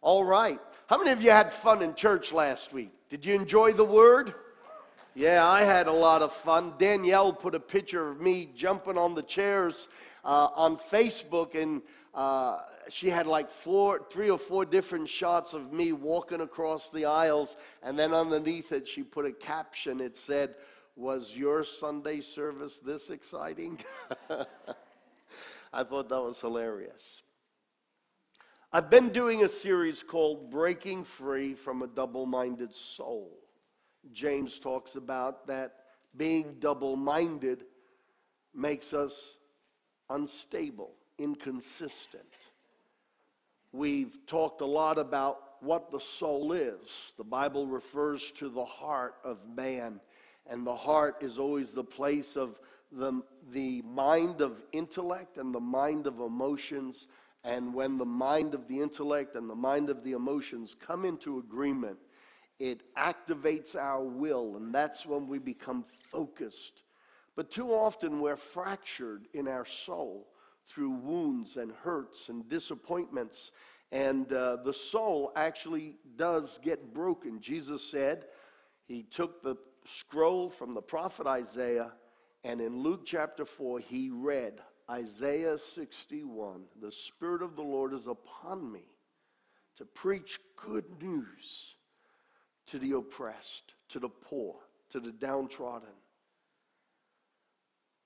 [0.00, 0.60] All right.
[0.86, 2.90] How many of you had fun in church last week?
[3.08, 4.34] Did you enjoy the word?
[5.14, 6.74] Yeah, I had a lot of fun.
[6.78, 9.88] Danielle put a picture of me jumping on the chairs
[10.24, 11.80] uh, on Facebook, and
[12.14, 12.58] uh,
[12.90, 17.56] she had like four, three or four different shots of me walking across the aisles,
[17.82, 20.00] and then underneath it, she put a caption.
[20.00, 20.54] It said,
[20.96, 23.80] "Was your Sunday service this exciting?"
[25.72, 27.22] I thought that was hilarious.
[28.72, 33.30] I've been doing a series called Breaking Free from a Double Minded Soul.
[34.12, 35.74] James talks about that
[36.16, 37.62] being double minded
[38.52, 39.36] makes us
[40.10, 42.24] unstable, inconsistent.
[43.70, 47.12] We've talked a lot about what the soul is.
[47.16, 50.00] The Bible refers to the heart of man,
[50.44, 52.60] and the heart is always the place of
[52.90, 57.06] the, the mind of intellect and the mind of emotions.
[57.46, 61.38] And when the mind of the intellect and the mind of the emotions come into
[61.38, 61.96] agreement,
[62.58, 66.82] it activates our will, and that's when we become focused.
[67.36, 70.26] But too often we're fractured in our soul
[70.66, 73.52] through wounds and hurts and disappointments,
[73.92, 77.40] and uh, the soul actually does get broken.
[77.40, 78.24] Jesus said
[78.88, 81.92] he took the scroll from the prophet Isaiah,
[82.42, 88.06] and in Luke chapter 4, he read Isaiah 61 The Spirit of the Lord is
[88.06, 88.84] upon me
[89.76, 91.76] to preach good news
[92.66, 94.56] to the oppressed, to the poor,
[94.90, 95.88] to the downtrodden,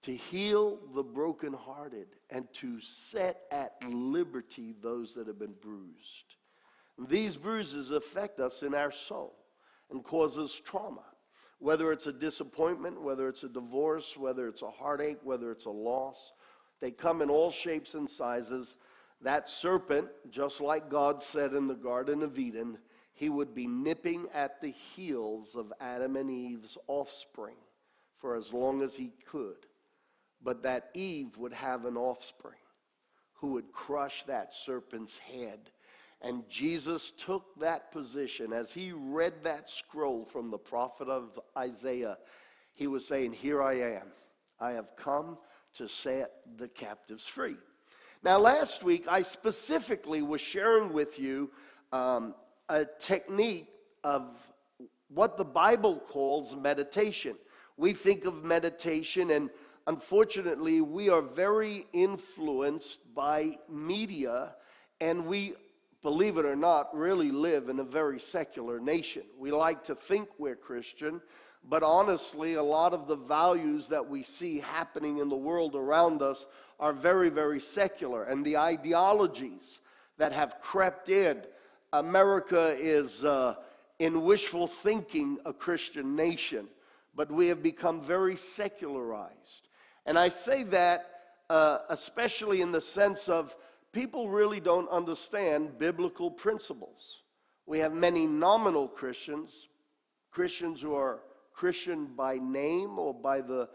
[0.03, 6.37] to heal the brokenhearted, and to set at liberty those that have been bruised.
[7.09, 9.35] these bruises affect us in our soul
[9.91, 11.05] and cause us trauma.
[11.59, 15.71] Whether it's a disappointment, whether it's a divorce, whether it's a heartache, whether it's a
[15.71, 16.33] loss,
[16.81, 18.77] they come in all shapes and sizes.
[19.23, 22.79] That serpent, just like God said in the Garden of Eden,
[23.13, 27.57] he would be nipping at the heels of Adam and Eve's offspring
[28.17, 29.67] for as long as he could.
[30.43, 32.55] But that Eve would have an offspring
[33.35, 35.71] who would crush that serpent's head.
[36.23, 38.53] And Jesus took that position.
[38.53, 42.19] As he read that scroll from the prophet of Isaiah,
[42.75, 44.09] he was saying, Here I am.
[44.61, 45.39] I have come
[45.75, 47.57] to set the captives free.
[48.23, 51.51] Now, last week, I specifically was sharing with you
[51.93, 52.35] um,
[52.69, 53.69] a technique
[54.05, 54.37] of
[55.09, 57.37] what the Bible calls meditation.
[57.79, 59.49] We think of meditation, and
[59.87, 64.55] unfortunately, we are very influenced by media,
[65.01, 65.55] and we,
[66.03, 69.23] believe it or not, really live in a very secular nation.
[69.39, 71.23] We like to think we're Christian,
[71.69, 76.23] but honestly, a lot of the values that we see happening in the world around
[76.23, 76.47] us
[76.79, 79.81] are very, very secular, and the ideologies
[80.17, 81.43] that have crept in
[81.93, 83.55] America is, uh,
[83.99, 86.69] in wishful thinking, a Christian nation,
[87.15, 89.69] but we have become very secularized.
[90.07, 91.11] And I say that
[91.51, 93.57] uh, especially in the sense of
[93.93, 97.23] people really don't understand biblical principles.
[97.67, 99.67] We have many nominal Christians,
[100.31, 101.19] Christians who are
[101.61, 103.69] Christian by name or by the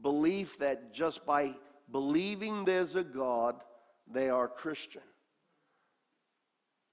[0.00, 1.54] belief that just by
[1.92, 3.62] believing there's a God,
[4.10, 5.02] they are Christian.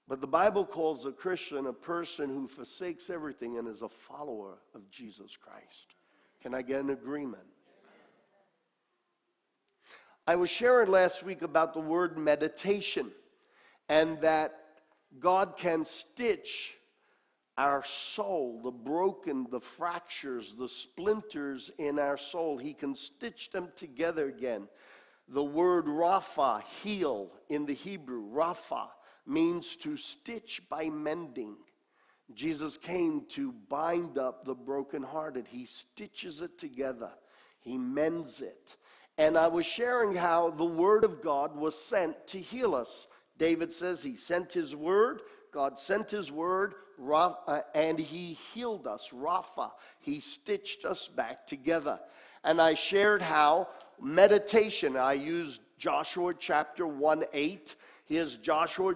[0.06, 4.58] But the Bible calls a Christian a person who forsakes everything and is a follower
[4.74, 5.94] of Jesus Christ.
[6.42, 7.48] Can I get an agreement?
[10.26, 13.12] I was sharing last week about the word meditation
[13.88, 14.60] and that
[15.18, 16.76] God can stitch
[17.56, 22.58] our soul, the broken, the fractures, the splinters in our soul.
[22.58, 24.68] He can stitch them together again.
[25.28, 28.88] The word Rapha, heal in the Hebrew, Rapha,
[29.26, 31.56] means to stitch by mending.
[32.34, 35.46] Jesus came to bind up the brokenhearted.
[35.46, 37.10] He stitches it together,
[37.60, 38.76] He mends it.
[39.16, 43.06] And I was sharing how the Word of God was sent to heal us.
[43.38, 45.22] David says he sent his Word,
[45.52, 49.10] God sent his Word, Uh, and He healed us.
[49.10, 49.70] Rapha,
[50.00, 52.00] He stitched us back together.
[52.42, 53.68] And I shared how
[54.00, 57.76] meditation, I used Joshua chapter 1 8
[58.06, 58.94] Here's Joshua,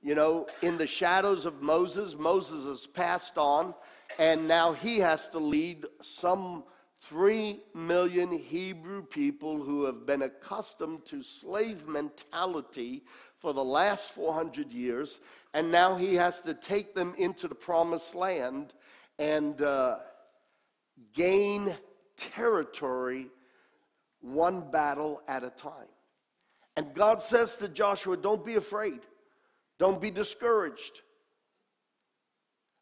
[0.00, 2.16] you know, in the shadows of Moses.
[2.16, 3.74] Moses has passed on,
[4.18, 6.62] and now he has to lead some
[7.04, 13.04] three million Hebrew people who have been accustomed to slave mentality
[13.38, 15.20] for the last 400 years,
[15.52, 18.72] and now he has to take them into the promised land
[19.18, 19.98] and uh,
[21.12, 21.76] gain
[22.16, 23.28] territory
[24.22, 25.90] one battle at a time.
[26.76, 29.00] And God says to Joshua, Don't be afraid.
[29.78, 31.02] Don't be discouraged.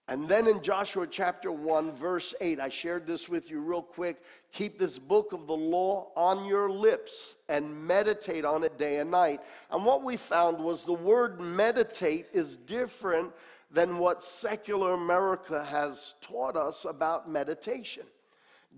[0.08, 4.22] And then in Joshua chapter 1, verse 8, I shared this with you real quick.
[4.52, 9.10] Keep this book of the law on your lips and meditate on it day and
[9.10, 9.40] night.
[9.70, 13.32] And what we found was the word meditate is different
[13.70, 18.04] than what secular America has taught us about meditation.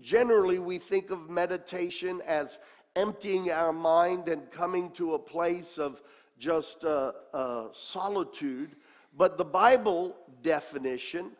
[0.01, 2.59] Generally, we think of meditation as
[2.95, 6.01] emptying our mind and coming to a place of
[6.37, 8.75] just uh, uh, solitude.
[9.17, 11.31] But the Bible definition,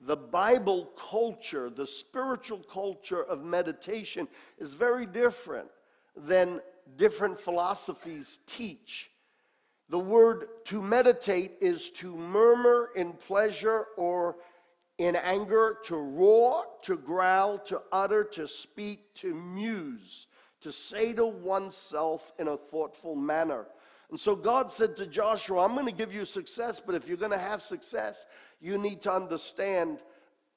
[0.00, 4.28] the Bible culture, the spiritual culture of meditation
[4.58, 5.68] is very different
[6.16, 6.60] than
[6.96, 9.10] different philosophies teach.
[9.90, 14.36] The word to meditate is to murmur in pleasure or
[14.98, 20.26] in anger, to roar, to growl, to utter, to speak, to muse,
[20.60, 23.66] to say to oneself in a thoughtful manner.
[24.10, 27.16] And so God said to Joshua, I'm going to give you success, but if you're
[27.18, 28.24] going to have success,
[28.60, 29.98] you need to understand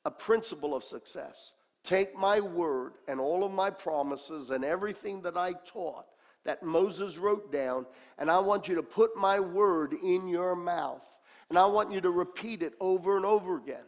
[0.05, 1.53] a principle of success.
[1.83, 6.05] Take my word and all of my promises and everything that I taught
[6.43, 7.85] that Moses wrote down,
[8.17, 11.05] and I want you to put my word in your mouth.
[11.49, 13.83] And I want you to repeat it over and over again.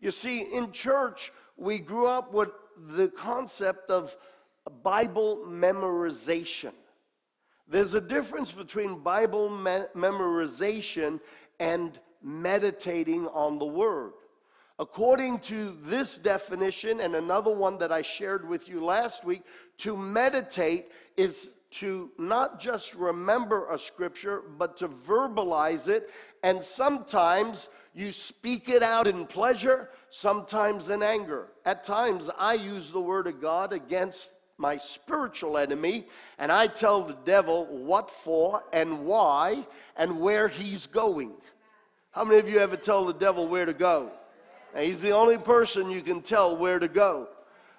[0.00, 4.16] You see, in church, we grew up with the concept of
[4.82, 6.72] Bible memorization.
[7.66, 11.20] There's a difference between Bible me- memorization
[11.58, 14.12] and meditating on the Word.
[14.78, 19.42] According to this definition and another one that I shared with you last week,
[19.78, 26.10] to meditate is to not just remember a scripture, but to verbalize it.
[26.42, 31.48] And sometimes you speak it out in pleasure, sometimes in anger.
[31.64, 36.06] At times, I use the word of God against my spiritual enemy,
[36.38, 39.66] and I tell the devil what for and why
[39.96, 41.32] and where he's going.
[42.12, 44.10] How many of you ever tell the devil where to go?
[44.74, 47.28] Now, he's the only person you can tell where to go.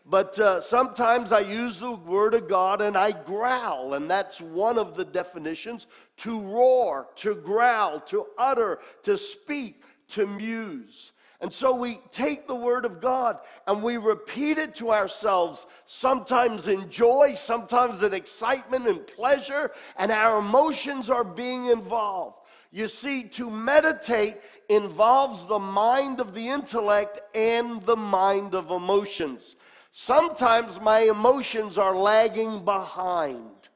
[0.08, 4.78] But uh, sometimes I use the word of God and I growl, and that's one
[4.78, 5.88] of the definitions
[6.18, 11.12] to roar, to growl, to utter, to speak, to muse.
[11.46, 13.38] And so we take the Word of God
[13.68, 20.12] and we repeat it to ourselves, sometimes in joy, sometimes in excitement and pleasure, and
[20.12, 22.38] our emotions are being involved.
[22.72, 24.38] You see, to meditate
[24.70, 29.56] involves the mind of the intellect and the mind of emotions.
[29.92, 33.70] Sometimes my emotions are lagging behind.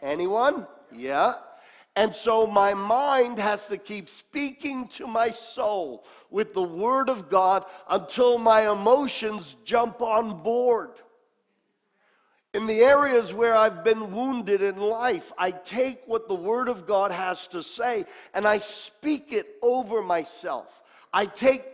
[0.00, 0.66] Anyone?
[0.96, 1.34] Yeah.
[1.94, 7.28] And so my mind has to keep speaking to my soul with the Word of
[7.28, 10.92] God until my emotions jump on board.
[12.54, 16.86] In the areas where I've been wounded in life, I take what the Word of
[16.86, 20.82] God has to say and I speak it over myself.
[21.12, 21.64] I take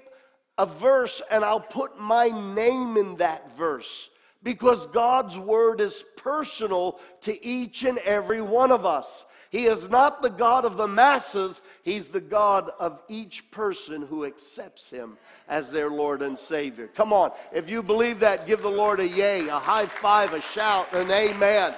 [0.57, 4.11] a verse and I'll put my name in that verse
[4.43, 9.25] because God's Word is personal to each and every one of us.
[9.51, 14.25] He is not the God of the masses, He's the God of each person who
[14.25, 15.17] accepts Him
[15.49, 16.89] as their Lord and Savior.
[16.89, 20.41] Come on, if you believe that, give the Lord a yay, a high five, a
[20.41, 21.75] shout, an amen.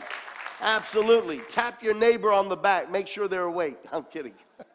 [0.61, 1.39] Absolutely.
[1.49, 3.79] Tap your neighbor on the back, make sure they're awake.
[3.93, 4.35] I'm kidding.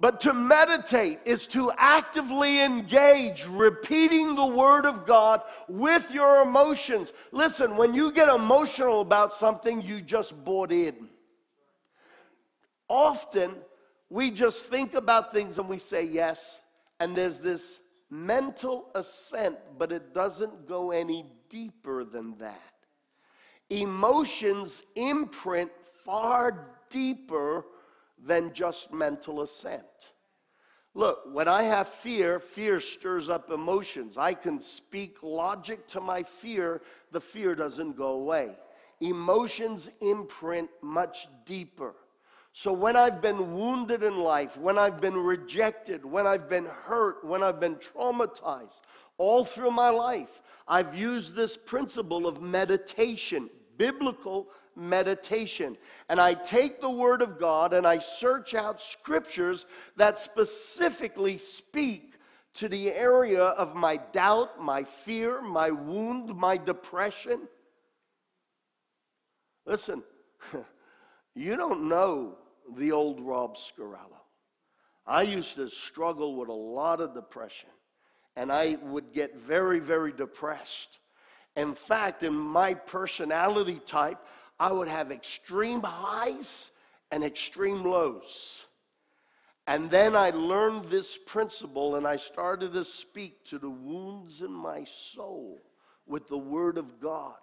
[0.00, 7.12] But to meditate is to actively engage, repeating the Word of God with your emotions.
[7.32, 11.10] Listen, when you get emotional about something, you just bought in.
[12.88, 13.56] Often,
[14.08, 16.60] we just think about things and we say yes,
[16.98, 22.72] and there's this mental assent, but it doesn't go any deeper than that.
[23.68, 25.70] Emotions imprint
[26.04, 27.66] far deeper
[28.24, 29.84] than just mental assent.
[30.94, 34.18] Look, when I have fear, fear stirs up emotions.
[34.18, 38.56] I can speak logic to my fear, the fear doesn't go away.
[39.00, 41.94] Emotions imprint much deeper.
[42.52, 47.24] So when I've been wounded in life, when I've been rejected, when I've been hurt,
[47.24, 48.80] when I've been traumatized,
[49.18, 54.48] all through my life, I've used this principle of meditation, biblical
[54.80, 55.76] meditation.
[56.08, 62.14] And I take the Word of God and I search out scriptures that specifically speak
[62.54, 67.48] to the area of my doubt, my fear, my wound, my depression.
[69.66, 70.02] Listen,
[71.34, 72.38] you don't know
[72.76, 74.20] the old Rob Scarallo.
[75.06, 77.68] I used to struggle with a lot of depression,
[78.36, 80.98] and I would get very, very depressed.
[81.56, 84.18] In fact, in my personality type,
[84.60, 86.70] I would have extreme highs
[87.10, 88.66] and extreme lows.
[89.66, 94.52] And then I learned this principle and I started to speak to the wounds in
[94.52, 95.58] my soul
[96.06, 97.36] with the Word of God.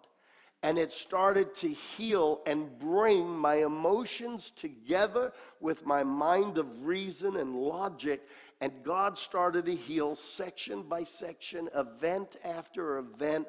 [0.62, 7.38] And it started to heal and bring my emotions together with my mind of reason
[7.38, 8.28] and logic.
[8.62, 13.48] And God started to heal section by section, event after event,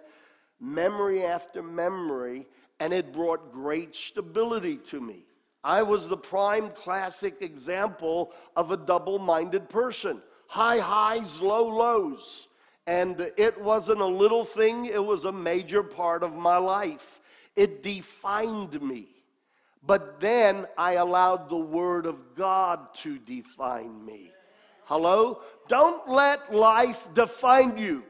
[0.60, 2.46] memory after memory.
[2.80, 5.24] And it brought great stability to me.
[5.64, 12.48] I was the prime classic example of a double minded person high highs, low lows.
[12.86, 17.20] And it wasn't a little thing, it was a major part of my life.
[17.54, 19.08] It defined me.
[19.82, 24.32] But then I allowed the Word of God to define me.
[24.84, 25.42] Hello?
[25.68, 28.04] Don't let life define you.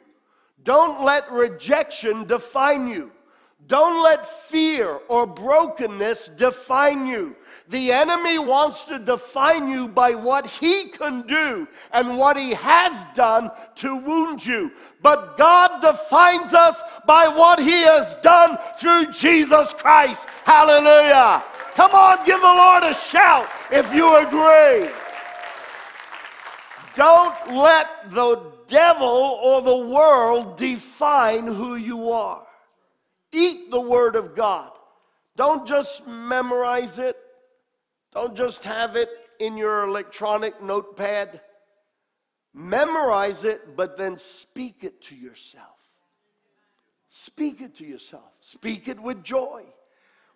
[0.62, 3.10] Don't let rejection define you.
[3.66, 7.36] Don't let fear or brokenness define you.
[7.68, 13.06] The enemy wants to define you by what he can do and what he has
[13.14, 14.72] done to wound you.
[15.02, 20.24] But God defines us by what he has done through Jesus Christ.
[20.44, 21.44] Hallelujah.
[21.74, 24.88] Come on, give the Lord a shout if you agree.
[26.96, 32.47] Don't let the devil or the world define who you are.
[33.32, 34.70] Eat the Word of God.
[35.36, 37.16] Don't just memorize it,
[38.12, 39.08] don't just have it
[39.38, 41.40] in your electronic notepad.
[42.54, 45.66] Memorize it, but then speak it to yourself.
[47.08, 48.32] Speak it to yourself.
[48.40, 49.64] Speak it with joy.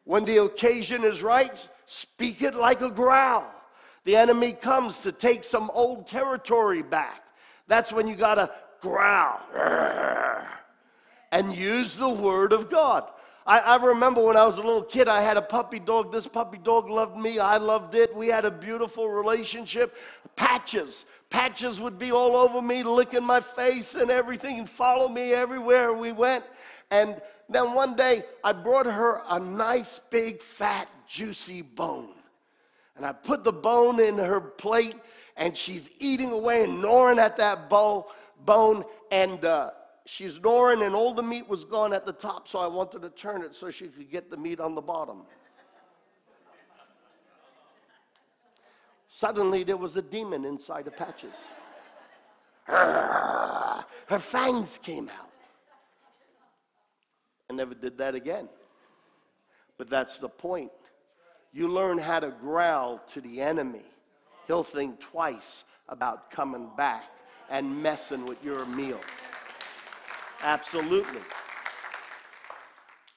[0.04, 3.50] When the occasion is right, speak it like a growl.
[4.04, 7.22] The enemy comes to take some old territory back.
[7.68, 9.40] That's when you got to growl
[11.32, 13.10] and use the word of God.
[13.44, 16.12] I, I, remember when I was a little kid, I had a puppy dog.
[16.12, 17.40] This puppy dog loved me.
[17.40, 18.14] I loved it.
[18.14, 19.96] We had a beautiful relationship.
[20.36, 21.04] Patches.
[21.28, 25.92] Patches would be all over me, licking my face and everything, and follow me everywhere
[25.92, 26.44] we went.
[26.90, 32.14] And then one day, I brought her a nice, big, fat, juicy bone.
[32.96, 34.94] And I put the bone in her plate,
[35.36, 38.06] and she's eating away and gnawing at that bow,
[38.44, 38.84] bone.
[39.10, 39.70] And uh,
[40.04, 43.11] she's gnawing, and all the meat was gone at the top, so I wanted to
[43.11, 45.23] turn it so she could get the meat on the bottom.
[49.09, 51.35] Suddenly, there was a demon inside the patches.
[52.66, 55.28] Her fangs came out.
[57.50, 58.49] I never did that again.
[59.76, 60.71] But that's the point.
[61.52, 63.85] You learn how to growl to the enemy,
[64.47, 67.04] he'll think twice about coming back
[67.50, 69.00] and messing with your meal.
[70.42, 71.20] Absolutely.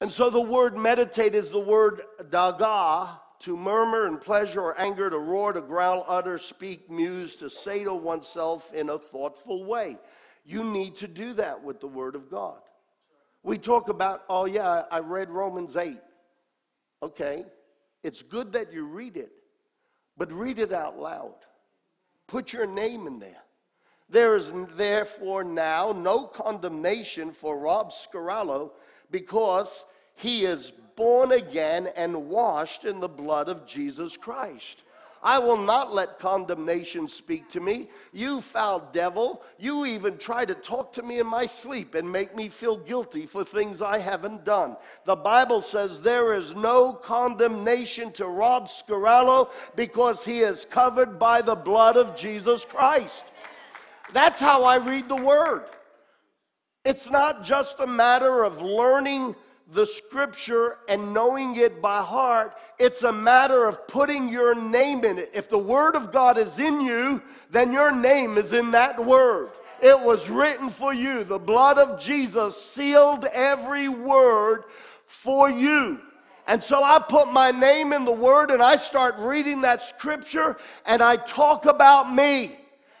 [0.00, 5.10] And so the word meditate is the word daga, to murmur in pleasure or anger,
[5.10, 9.98] to roar, to growl, utter, speak, muse, to say to oneself in a thoughtful way.
[10.44, 12.60] You need to do that with the word of God.
[13.42, 15.98] We talk about, oh, yeah, I read Romans 8.
[17.02, 17.44] Okay,
[18.02, 19.32] it's good that you read it,
[20.16, 21.34] but read it out loud.
[22.26, 23.42] Put your name in there.
[24.08, 28.70] There is therefore now no condemnation for Rob Scarallo
[29.10, 29.84] because
[30.14, 34.82] he is born again and washed in the blood of Jesus Christ.
[35.22, 37.88] I will not let condemnation speak to me.
[38.12, 42.36] You foul devil, you even try to talk to me in my sleep and make
[42.36, 44.76] me feel guilty for things I haven't done.
[45.04, 51.42] The Bible says there is no condemnation to Rob Scarallo because he is covered by
[51.42, 53.24] the blood of Jesus Christ.
[54.12, 55.64] That's how I read the word.
[56.84, 59.34] It's not just a matter of learning
[59.72, 65.18] the scripture and knowing it by heart, it's a matter of putting your name in
[65.18, 65.30] it.
[65.34, 67.20] If the word of God is in you,
[67.50, 69.50] then your name is in that word.
[69.82, 71.24] It was written for you.
[71.24, 74.64] The blood of Jesus sealed every word
[75.06, 76.00] for you.
[76.46, 80.56] And so I put my name in the word and I start reading that scripture
[80.86, 82.56] and I talk about me.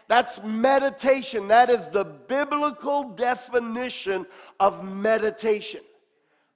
[0.08, 1.48] That's meditation.
[1.48, 4.26] That is the biblical definition
[4.60, 5.80] of meditation.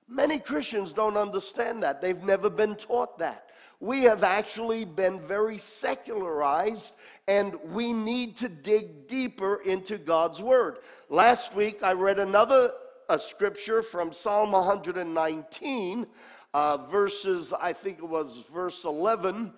[0.08, 2.00] Many Christians don't understand that.
[2.00, 3.46] They've never been taught that.
[3.80, 6.92] We have actually been very secularized,
[7.26, 10.78] and we need to dig deeper into God's Word.
[11.08, 12.72] Last week, I read another
[13.10, 16.06] a scripture from Psalm 119,
[16.54, 19.52] uh, verses, I think it was verse 11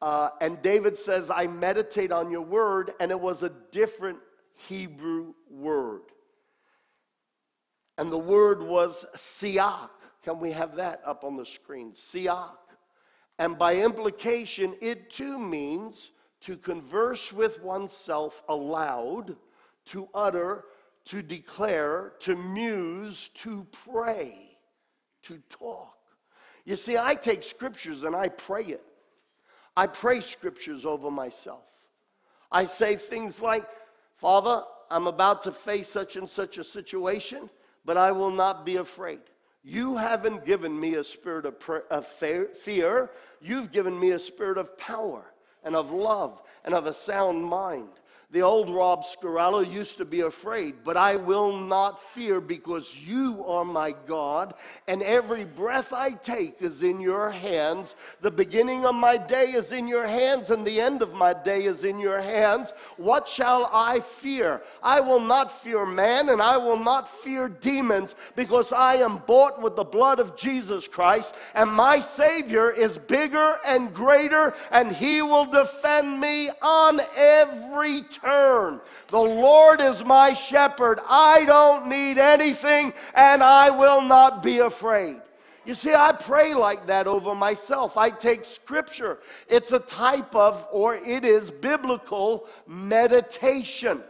[0.00, 4.18] uh, and David says, I meditate on your word, and it was a different
[4.54, 6.02] Hebrew word.
[7.96, 9.90] And the word was siach.
[10.22, 11.92] Can we have that up on the screen?
[11.92, 12.50] Siach.
[13.40, 16.10] And by implication, it too means
[16.42, 19.36] to converse with oneself aloud,
[19.86, 20.64] to utter,
[21.06, 24.58] to declare, to muse, to pray,
[25.22, 25.96] to talk.
[26.64, 28.84] You see, I take scriptures and I pray it.
[29.78, 31.62] I pray scriptures over myself.
[32.50, 33.64] I say things like,
[34.16, 37.48] Father, I'm about to face such and such a situation,
[37.84, 39.20] but I will not be afraid.
[39.62, 41.54] You haven't given me a spirit of,
[41.92, 43.10] of fear.
[43.40, 45.32] You've given me a spirit of power
[45.62, 48.00] and of love and of a sound mind.
[48.30, 53.42] The old Rob Scarallo used to be afraid, but I will not fear because you
[53.46, 54.52] are my God,
[54.86, 57.94] and every breath I take is in your hands.
[58.20, 61.64] The beginning of my day is in your hands, and the end of my day
[61.64, 62.74] is in your hands.
[62.98, 64.60] What shall I fear?
[64.82, 69.62] I will not fear man, and I will not fear demons, because I am bought
[69.62, 75.22] with the blood of Jesus Christ, and my Savior is bigger and greater, and he
[75.22, 78.17] will defend me on every turn.
[78.22, 81.00] The Lord is my shepherd.
[81.08, 85.20] I don't need anything, and I will not be afraid.
[85.64, 87.96] You see, I pray like that over myself.
[87.98, 89.18] I take scripture.
[89.48, 94.02] It's a type of, or it is biblical meditation.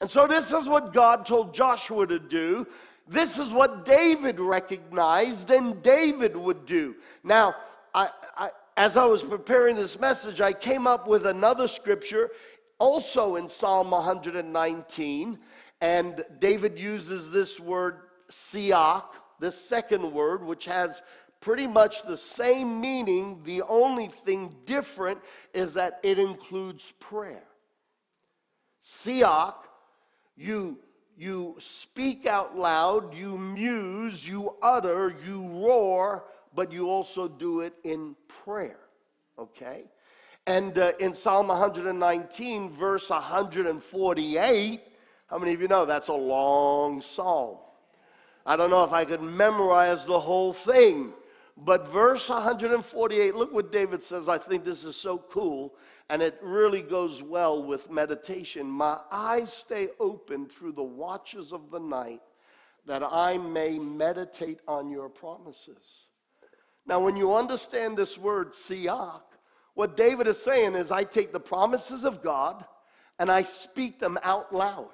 [0.00, 2.66] And so, this is what God told Joshua to do.
[3.08, 6.94] This is what David recognized and David would do.
[7.24, 7.54] Now,
[7.94, 12.30] I, I, as I was preparing this message, I came up with another scripture
[12.78, 15.38] also in Psalm 119,
[15.80, 19.04] and David uses this word siach,
[19.40, 21.02] this second word, which has
[21.40, 23.42] pretty much the same meaning.
[23.44, 25.20] The only thing different
[25.54, 27.44] is that it includes prayer.
[28.82, 29.54] Siach,
[30.36, 30.78] you,
[31.16, 37.74] you speak out loud, you muse, you utter, you roar, but you also do it
[37.84, 38.80] in prayer.
[39.38, 39.84] Okay?
[40.48, 44.80] And uh, in Psalm 119, verse 148,
[45.26, 47.58] how many of you know that's a long psalm?
[48.46, 51.12] I don't know if I could memorize the whole thing,
[51.58, 54.26] but verse 148, look what David says.
[54.26, 55.74] I think this is so cool,
[56.08, 58.66] and it really goes well with meditation.
[58.70, 62.22] My eyes stay open through the watches of the night
[62.86, 66.06] that I may meditate on your promises.
[66.86, 69.20] Now, when you understand this word, siach,
[69.78, 72.64] what David is saying is, I take the promises of God
[73.20, 74.90] and I speak them out loud.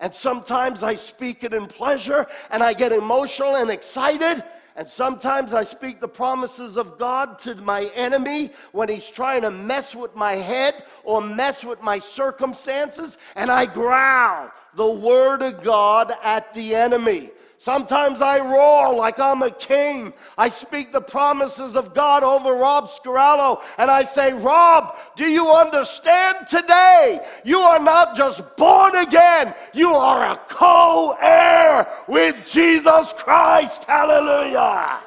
[0.00, 4.42] And sometimes I speak it in pleasure and I get emotional and excited.
[4.74, 9.50] And sometimes I speak the promises of God to my enemy when he's trying to
[9.50, 13.18] mess with my head or mess with my circumstances.
[13.36, 17.32] And I growl the word of God at the enemy.
[17.62, 20.12] Sometimes I roar like I'm a king.
[20.36, 25.48] I speak the promises of God over Rob Scarallo and I say, Rob, do you
[25.48, 27.24] understand today?
[27.44, 33.84] You are not just born again, you are a co heir with Jesus Christ.
[33.84, 34.98] Hallelujah.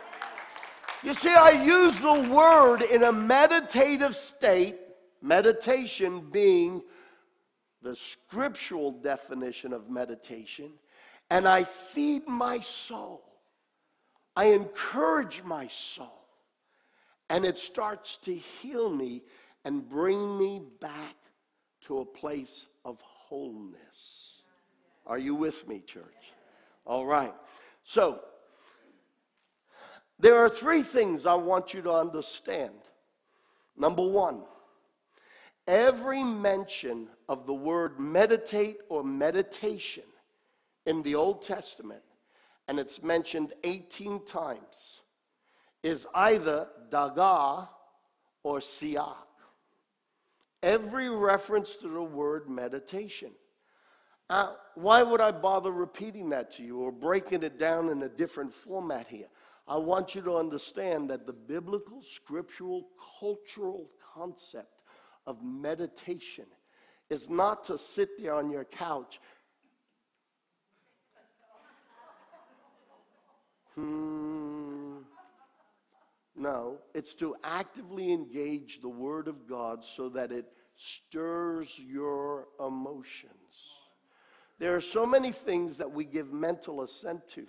[1.04, 4.78] You see, I use the word in a meditative state,
[5.22, 6.82] meditation being
[7.82, 10.72] the scriptural definition of meditation
[11.30, 13.24] and I feed my soul.
[14.36, 16.28] I encourage my soul.
[17.30, 19.24] And it starts to heal me
[19.64, 21.16] and bring me back
[21.82, 24.44] to a place of wholeness.
[25.08, 26.04] Are you with me, church?
[26.86, 27.34] All right.
[27.84, 28.22] So,
[30.20, 32.74] there are three things I want you to understand.
[33.76, 34.44] Number one,
[35.68, 40.04] every mention of the word meditate or meditation
[40.86, 42.02] in the Old Testament,
[42.68, 45.02] and it's mentioned 18 times,
[45.84, 47.68] is either daga
[48.44, 49.16] or siach.
[50.64, 53.32] Every reference to the word meditation.
[54.30, 58.10] Uh, why would I bother repeating that to you or breaking it down in a
[58.10, 59.28] different format here?
[59.68, 62.88] I want you to understand that the biblical, scriptural,
[63.20, 64.82] cultural concept
[65.28, 66.46] of meditation
[67.10, 69.20] is not to sit there on your couch
[73.76, 74.98] Hmm.
[76.36, 83.32] No, it's to actively engage the Word of God so that it stirs your emotions.
[84.60, 87.48] There are so many things that we give mental assent to,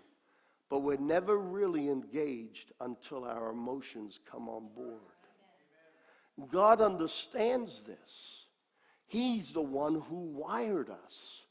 [0.71, 5.01] but we're never really engaged until our emotions come on board.
[6.49, 8.47] God understands this.
[9.07, 11.43] He's the one who wired us.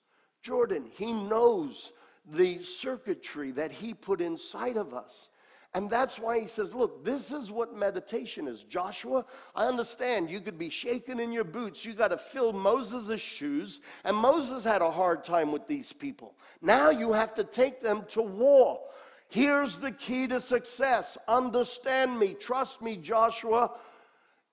[0.42, 1.92] Jordan, He knows
[2.32, 5.30] the circuitry that He put inside of us.
[5.76, 8.64] And that's why he says, Look, this is what meditation is.
[8.64, 11.84] Joshua, I understand you could be shaken in your boots.
[11.84, 13.82] You got to fill Moses' shoes.
[14.06, 16.34] And Moses had a hard time with these people.
[16.62, 18.80] Now you have to take them to war.
[19.28, 23.72] Here's the key to success understand me, trust me, Joshua.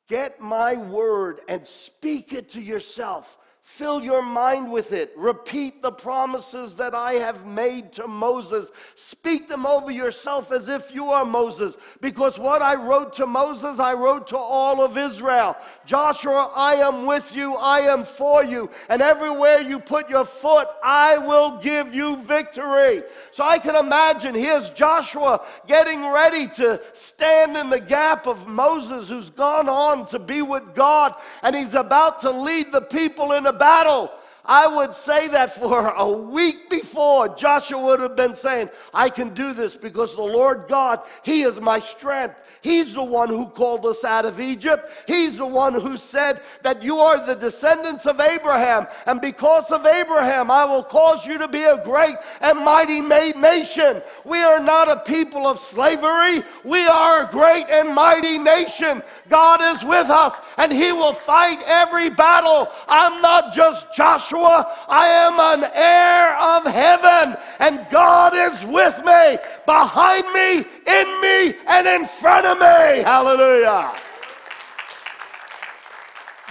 [0.08, 3.38] Get my word and speak it to yourself.
[3.76, 5.14] Fill your mind with it.
[5.16, 8.70] Repeat the promises that I have made to Moses.
[8.96, 11.78] Speak them over yourself as if you are Moses.
[12.02, 15.56] Because what I wrote to Moses, I wrote to all of Israel.
[15.86, 17.54] Joshua, I am with you.
[17.54, 18.68] I am for you.
[18.90, 23.02] And everywhere you put your foot, I will give you victory.
[23.30, 29.08] So I can imagine here's Joshua getting ready to stand in the gap of Moses,
[29.08, 31.14] who's gone on to be with God.
[31.42, 34.10] And he's about to lead the people in a battle.
[34.44, 39.32] I would say that for a week before, Joshua would have been saying, I can
[39.34, 42.34] do this because the Lord God, He is my strength.
[42.62, 44.90] He's the one who called us out of Egypt.
[45.06, 48.86] He's the one who said that you are the descendants of Abraham.
[49.06, 54.02] And because of Abraham, I will cause you to be a great and mighty nation.
[54.24, 56.42] We are not a people of slavery.
[56.64, 59.02] We are a great and mighty nation.
[59.28, 62.68] God is with us and He will fight every battle.
[62.88, 64.22] I'm not just Joshua.
[64.22, 71.20] Joshua, I am an heir of heaven, and God is with me, behind me, in
[71.20, 73.92] me, and in front of Hallelujah.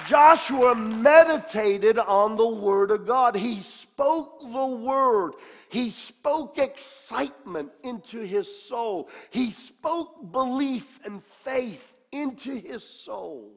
[0.08, 3.36] Joshua meditated on the Word of God.
[3.36, 5.34] He spoke the Word.
[5.70, 9.10] He spoke excitement into his soul.
[9.30, 13.54] He spoke belief and faith into his soul.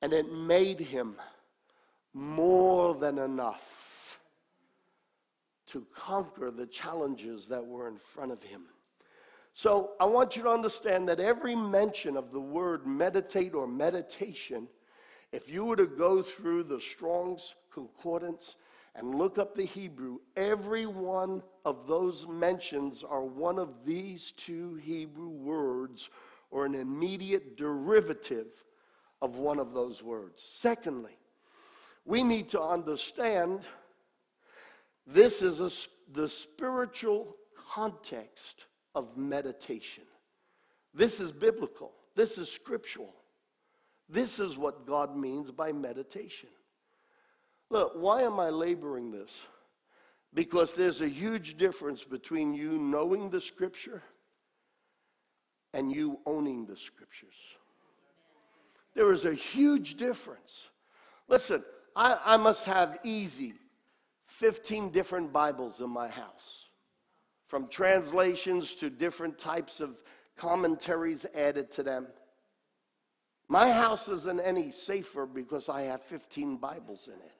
[0.00, 1.16] And it made him
[2.14, 4.20] more than enough
[5.68, 8.66] to conquer the challenges that were in front of him.
[9.54, 14.68] So I want you to understand that every mention of the word meditate or meditation,
[15.30, 18.56] if you were to go through the Strong's Concordance
[18.94, 24.74] and look up the Hebrew, every one of those mentions are one of these two
[24.76, 26.10] Hebrew words
[26.50, 28.64] or an immediate derivative
[29.22, 30.42] of one of those words.
[30.44, 31.16] Secondly,
[32.04, 33.60] we need to understand
[35.06, 35.70] this is a,
[36.12, 40.04] the spiritual context of meditation.
[40.94, 43.14] This is biblical, this is scriptural.
[44.08, 46.50] This is what God means by meditation.
[47.70, 49.32] Look, why am I laboring this?
[50.34, 54.02] Because there's a huge difference between you knowing the scripture
[55.72, 57.34] and you owning the scriptures.
[58.94, 60.68] There is a huge difference.
[61.28, 61.62] Listen,
[61.96, 63.54] I, I must have easy
[64.26, 66.66] 15 different Bibles in my house,
[67.52, 70.02] from translations to different types of
[70.38, 72.06] commentaries added to them.
[73.46, 77.32] My house isn't any safer because I have 15 Bibles in it.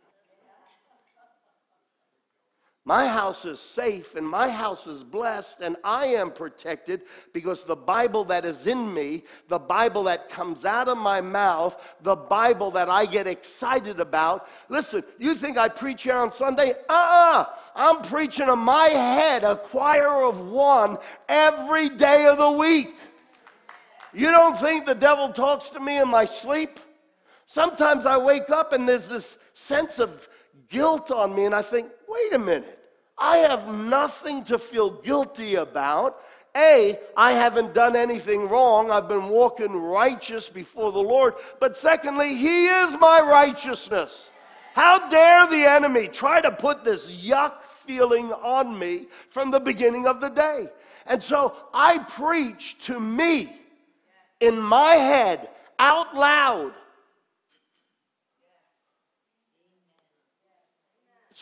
[2.84, 7.76] My house is safe and my house is blessed and I am protected because the
[7.76, 12.72] Bible that is in me, the Bible that comes out of my mouth, the Bible
[12.72, 14.48] that I get excited about.
[14.68, 16.72] Listen, you think I preach here on Sunday?
[16.88, 17.40] Uh uh-uh.
[17.42, 17.46] uh.
[17.76, 22.96] i am preaching in my head, a choir of one every day of the week.
[24.12, 26.80] You don't think the devil talks to me in my sleep?
[27.46, 30.28] Sometimes I wake up and there's this sense of
[30.68, 32.78] guilt on me, and I think, wait a minute,
[33.18, 36.20] I have nothing to feel guilty about.
[36.54, 38.90] A, I haven't done anything wrong.
[38.90, 41.34] I've been walking righteous before the Lord.
[41.60, 44.28] But secondly, He is my righteousness.
[44.74, 50.06] How dare the enemy try to put this yuck feeling on me from the beginning
[50.06, 50.68] of the day?
[51.06, 53.54] And so I preach to me
[54.40, 55.48] in my head
[55.78, 56.72] out loud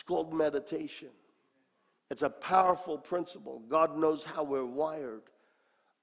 [0.11, 1.07] called meditation.
[2.09, 3.61] It's a powerful principle.
[3.69, 5.21] God knows how we're wired.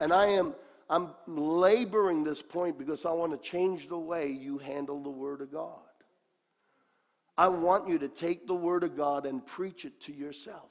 [0.00, 0.54] And I am
[0.88, 5.42] I'm laboring this point because I want to change the way you handle the word
[5.42, 5.74] of God.
[7.36, 10.70] I want you to take the word of God and preach it to yourself.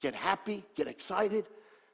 [0.00, 1.44] Get happy, get excited,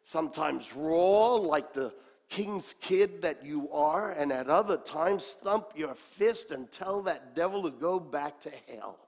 [0.05, 1.93] sometimes raw like the
[2.29, 7.35] king's kid that you are, and at other times thump your fist and tell that
[7.35, 9.01] devil to go back to hell.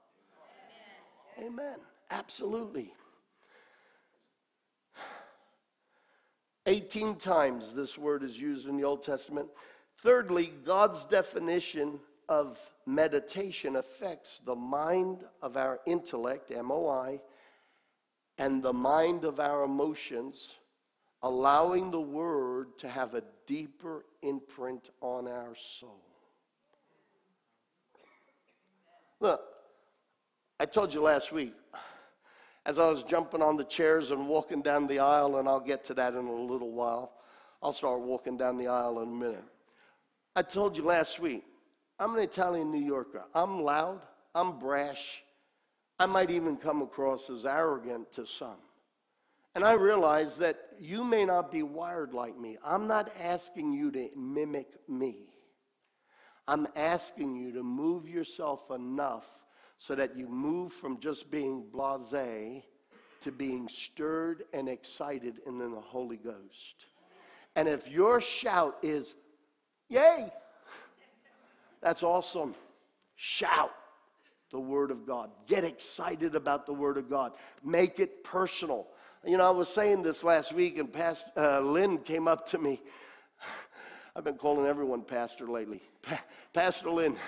[1.39, 1.77] Amen.
[2.09, 2.93] Absolutely.
[6.65, 9.47] 18 times this word is used in the Old Testament.
[9.99, 17.21] Thirdly, God's definition of meditation affects the mind of our intellect, M O I,
[18.37, 20.55] and the mind of our emotions,
[21.23, 26.03] allowing the word to have a deeper imprint on our soul.
[29.19, 29.41] Look,
[30.59, 31.53] I told you last week,
[32.65, 35.83] as I was jumping on the chairs and walking down the aisle, and I'll get
[35.85, 37.13] to that in a little while.
[37.61, 39.45] I'll start walking down the aisle in a minute.
[40.35, 41.43] I told you last week,
[41.99, 43.23] I'm an Italian New Yorker.
[43.35, 44.01] I'm loud,
[44.33, 45.23] I'm brash,
[45.99, 48.57] I might even come across as arrogant to some.
[49.55, 52.57] And I realize that you may not be wired like me.
[52.63, 55.29] I'm not asking you to mimic me.
[56.47, 59.27] I'm asking you to move yourself enough
[59.77, 62.63] so that you move from just being blase
[63.21, 66.85] to being stirred and excited in the Holy Ghost.
[67.55, 69.15] And if your shout is,
[69.89, 70.31] Yay!
[71.81, 72.55] That's awesome.
[73.15, 73.71] Shout
[74.51, 75.29] the Word of God.
[75.47, 77.33] Get excited about the Word of God.
[77.63, 78.87] Make it personal.
[79.25, 82.57] You know, I was saying this last week, and Pastor uh, Lynn came up to
[82.57, 82.81] me.
[84.15, 85.81] I've been calling everyone pastor lately.
[86.01, 87.15] Pa- pastor Lynn.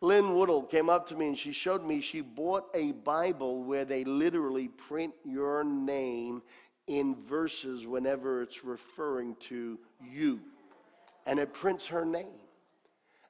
[0.00, 3.84] Lynn Woodall came up to me and she showed me she bought a Bible where
[3.84, 6.42] they literally print your name
[6.86, 10.40] in verses whenever it's referring to you.
[11.26, 12.26] And it prints her name.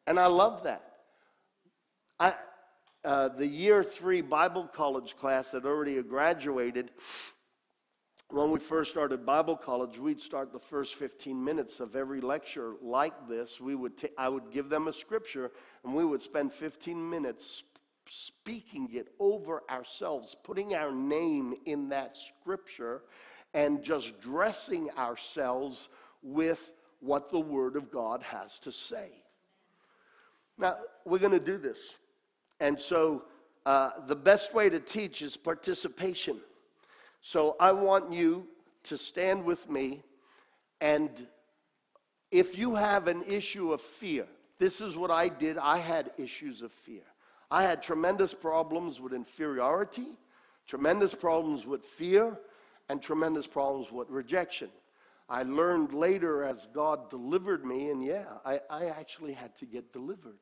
[0.07, 0.85] And I love that.
[2.21, 2.35] I,
[3.05, 6.91] uh, the year three Bible college class that already graduated,
[8.31, 12.75] when we first started Bible college, we'd start the first 15 minutes of every lecture
[12.83, 13.59] like this.
[13.59, 15.51] We would ta- I would give them a scripture,
[15.83, 17.65] and we would spend 15 minutes
[18.07, 23.03] speaking it over ourselves, putting our name in that scripture,
[23.55, 25.89] and just dressing ourselves
[26.23, 29.09] with what the Word of God has to say.
[30.59, 31.97] Now, we're going to do this.
[32.61, 33.25] And so,
[33.65, 36.41] uh, the best way to teach is participation.
[37.21, 38.47] So, I want you
[38.85, 40.03] to stand with me.
[40.81, 41.11] And
[42.31, 44.27] if you have an issue of fear,
[44.59, 45.59] this is what I did.
[45.59, 47.03] I had issues of fear.
[47.51, 50.07] I had tremendous problems with inferiority,
[50.67, 52.39] tremendous problems with fear,
[52.89, 54.69] and tremendous problems with rejection.
[55.29, 59.93] I learned later as God delivered me, and yeah, I, I actually had to get
[59.93, 60.39] delivered.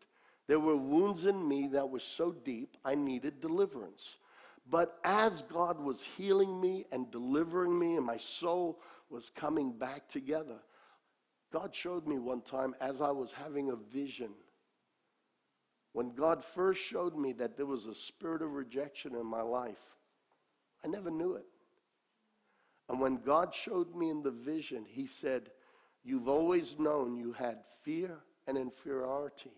[0.46, 4.16] There were wounds in me that were so deep, I needed deliverance.
[4.68, 10.08] But as God was healing me and delivering me, and my soul was coming back
[10.08, 10.58] together,
[11.52, 14.30] God showed me one time as I was having a vision.
[15.92, 19.96] When God first showed me that there was a spirit of rejection in my life,
[20.84, 21.46] I never knew it.
[22.88, 25.50] And when God showed me in the vision, He said,
[26.04, 29.50] You've always known you had fear and inferiority.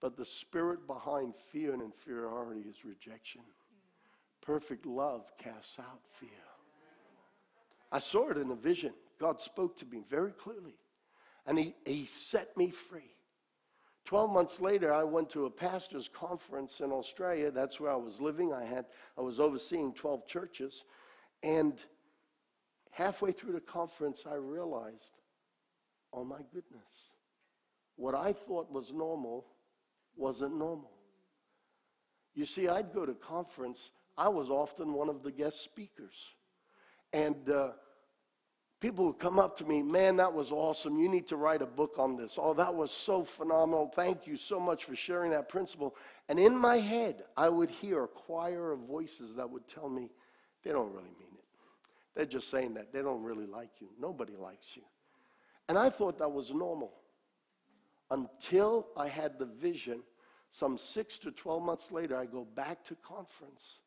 [0.00, 3.42] But the spirit behind fear and inferiority is rejection.
[4.42, 6.28] Perfect love casts out fear.
[7.92, 8.92] I saw it in a vision.
[9.18, 10.76] God spoke to me very clearly,
[11.46, 13.12] and He, he set me free.
[14.04, 17.50] Twelve months later, I went to a pastor's conference in Australia.
[17.50, 18.52] That's where I was living.
[18.52, 18.86] I had
[19.18, 20.84] I was overseeing 12 churches,
[21.42, 21.74] and
[22.90, 25.18] halfway through the conference, I realized,
[26.12, 27.10] oh my goodness,
[27.96, 29.46] what I thought was normal
[30.16, 30.90] wasn't normal.
[32.34, 33.90] You see, I'd go to conference.
[34.16, 36.14] I was often one of the guest speakers.
[37.12, 37.72] And uh,
[38.80, 40.98] people would come up to me, man, that was awesome.
[40.98, 42.38] You need to write a book on this.
[42.40, 43.90] Oh, that was so phenomenal.
[43.94, 45.96] Thank you so much for sharing that principle.
[46.28, 50.10] And in my head, I would hear a choir of voices that would tell me,
[50.64, 51.44] they don't really mean it.
[52.14, 52.92] They're just saying that.
[52.92, 53.88] They don't really like you.
[53.98, 54.82] Nobody likes you.
[55.68, 56.92] And I thought that was normal
[58.10, 60.02] until I had the vision.
[60.48, 63.78] Some six to 12 months later, I go back to conference.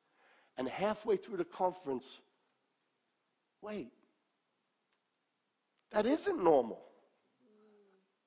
[0.57, 2.19] And halfway through the conference,
[3.61, 3.91] wait,
[5.91, 6.79] that isn't normal.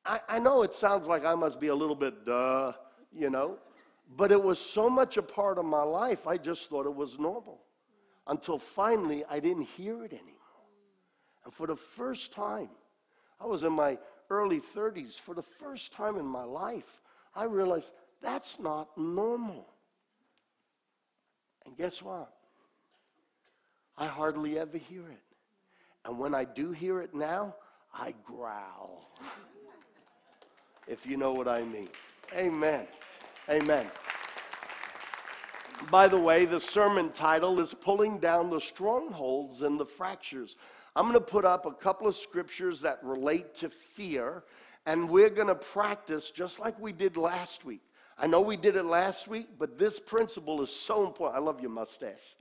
[0.05, 2.73] I, I know it sounds like I must be a little bit duh,
[3.13, 3.59] you know,
[4.17, 7.19] but it was so much a part of my life, I just thought it was
[7.19, 7.61] normal.
[8.29, 10.33] Until finally, I didn't hear it anymore.
[11.45, 12.71] And for the first time,
[13.41, 13.99] I was in my
[14.31, 17.01] early 30s, for the first time in my life,
[17.35, 19.69] I realized that's not normal.
[21.67, 22.33] And guess what?
[23.99, 25.23] I hardly ever hear it.
[26.05, 27.55] And when I do hear it now,
[27.93, 29.11] I growl.
[30.87, 31.89] if you know what I mean.
[32.35, 32.87] Amen.
[33.49, 33.87] Amen.
[35.91, 40.57] By the way, the sermon title is Pulling Down the Strongholds and the Fractures.
[40.95, 44.45] I'm going to put up a couple of scriptures that relate to fear,
[44.87, 47.83] and we're going to practice just like we did last week.
[48.19, 51.39] I know we did it last week, but this principle is so important.
[51.41, 52.37] I love your mustache.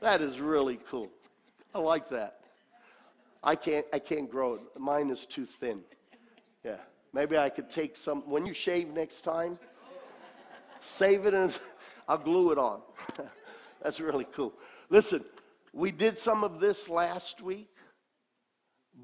[0.00, 1.10] That is really cool.
[1.74, 2.40] I like that.
[3.42, 4.60] I can't, I can't grow it.
[4.78, 5.80] Mine is too thin.
[6.64, 6.78] Yeah.
[7.12, 8.22] Maybe I could take some.
[8.28, 9.58] When you shave next time,
[10.80, 11.56] save it and
[12.08, 12.80] I'll glue it on.
[13.82, 14.52] That's really cool.
[14.90, 15.24] Listen,
[15.72, 17.68] we did some of this last week,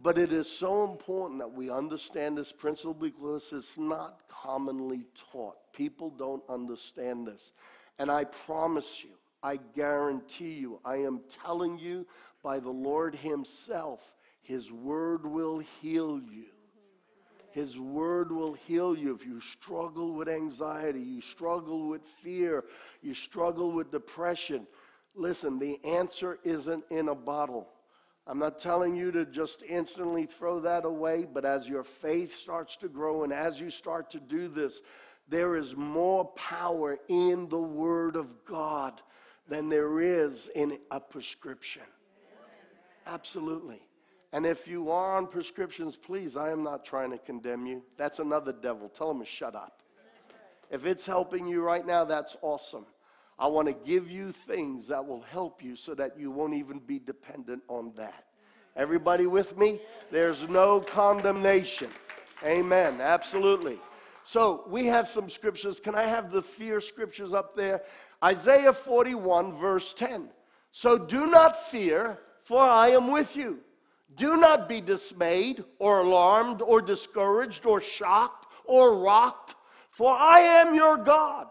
[0.00, 5.56] but it is so important that we understand this principle because it's not commonly taught.
[5.72, 7.52] People don't understand this.
[7.98, 9.10] And I promise you,
[9.42, 12.06] I guarantee you, I am telling you
[12.42, 16.46] by the Lord Himself, His word will heal you.
[17.50, 19.14] His word will heal you.
[19.14, 22.64] If you struggle with anxiety, you struggle with fear,
[23.02, 24.66] you struggle with depression,
[25.14, 27.68] listen, the answer isn't in a bottle.
[28.26, 32.76] I'm not telling you to just instantly throw that away, but as your faith starts
[32.76, 34.80] to grow and as you start to do this,
[35.28, 39.00] there is more power in the Word of God
[39.48, 41.82] than there is in a prescription.
[43.06, 43.80] Absolutely.
[44.32, 47.82] And if you are on prescriptions, please, I am not trying to condemn you.
[47.96, 48.88] That's another devil.
[48.88, 49.82] Tell him to shut up.
[50.70, 52.86] If it's helping you right now, that's awesome.
[53.42, 56.78] I want to give you things that will help you so that you won't even
[56.78, 58.26] be dependent on that.
[58.76, 59.80] Everybody with me?
[60.12, 61.88] There's no condemnation.
[62.44, 63.00] Amen.
[63.00, 63.80] Absolutely.
[64.22, 65.80] So we have some scriptures.
[65.80, 67.82] Can I have the fear scriptures up there?
[68.22, 70.28] Isaiah 41, verse 10.
[70.70, 73.58] So do not fear, for I am with you.
[74.14, 79.56] Do not be dismayed or alarmed or discouraged or shocked or rocked,
[79.90, 81.48] for I am your God.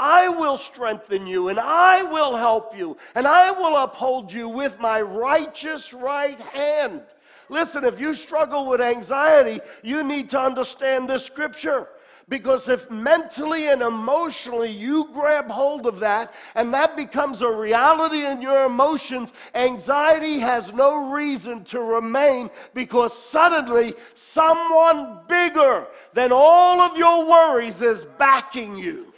[0.00, 4.80] I will strengthen you and I will help you and I will uphold you with
[4.80, 7.02] my righteous right hand.
[7.50, 11.86] Listen, if you struggle with anxiety, you need to understand this scripture.
[12.30, 18.24] Because if mentally and emotionally you grab hold of that and that becomes a reality
[18.24, 26.80] in your emotions, anxiety has no reason to remain because suddenly someone bigger than all
[26.80, 29.09] of your worries is backing you.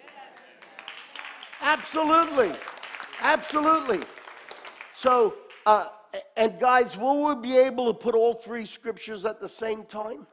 [1.63, 2.53] Absolutely.
[3.21, 4.01] Absolutely.
[4.95, 5.87] So, uh,
[6.37, 10.27] and guys, will we be able to put all three scriptures at the same time?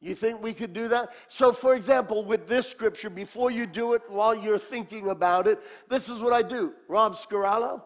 [0.00, 1.10] You think we could do that?
[1.28, 5.60] So, for example, with this scripture, before you do it while you're thinking about it,
[5.88, 6.72] this is what I do.
[6.88, 7.82] Rob Scarallo,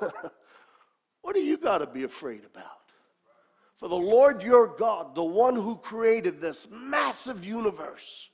[1.22, 2.66] what do you got to be afraid about?
[3.76, 8.30] For the Lord your God, the one who created this massive universe,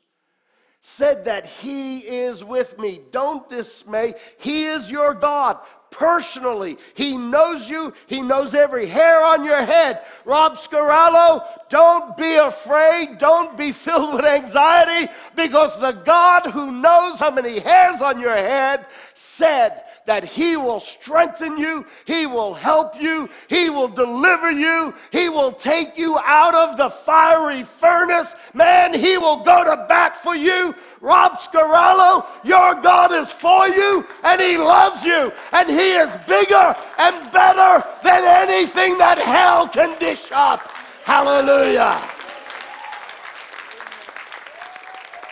[0.86, 3.00] said that He is with me.
[3.10, 4.12] Don't dismay.
[4.36, 5.56] He is your God
[5.90, 6.76] personally.
[6.92, 10.02] He knows you, He knows every hair on your head.
[10.26, 11.42] Rob Scarallo,
[11.74, 13.18] don't be afraid.
[13.18, 18.36] Don't be filled with anxiety because the God who knows how many hairs on your
[18.36, 24.94] head said that He will strengthen you, He will help you, He will deliver you,
[25.10, 28.36] He will take you out of the fiery furnace.
[28.52, 30.76] Man, He will go to bat for you.
[31.00, 36.76] Rob Scarallo, your God is for you and He loves you and He is bigger
[36.98, 40.73] and better than anything that hell can dish up.
[41.04, 42.00] Hallelujah.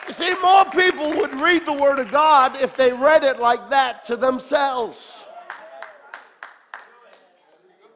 [0.06, 3.70] You see, more people would read the Word of God if they read it like
[3.70, 5.24] that to themselves.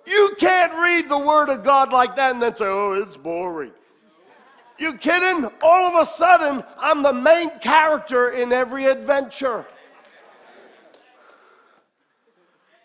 [0.06, 3.72] You can't read the Word of God like that and then say, oh, it's boring.
[4.78, 5.50] You kidding?
[5.60, 9.66] All of a sudden, I'm the main character in every adventure.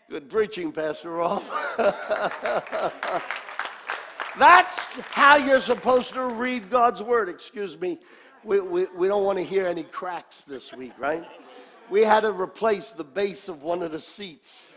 [0.09, 1.49] Good preaching, Pastor Rolf.
[4.39, 4.77] That's
[5.09, 7.27] how you're supposed to read God's word.
[7.27, 7.99] Excuse me.
[8.43, 11.25] We, we, we don't want to hear any cracks this week, right?
[11.89, 14.73] We had to replace the base of one of the seats.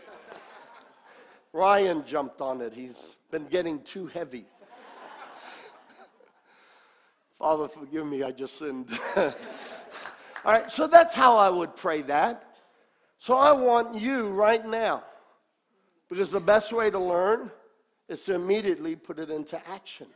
[1.53, 2.73] Ryan jumped on it.
[2.73, 4.45] He's been getting too heavy.
[7.31, 8.89] Father, forgive me, I just sinned.
[9.15, 9.33] All
[10.45, 12.43] right, so that's how I would pray that.
[13.19, 15.03] So I want you right now,
[16.09, 17.51] because the best way to learn
[18.07, 20.07] is to immediately put it into action.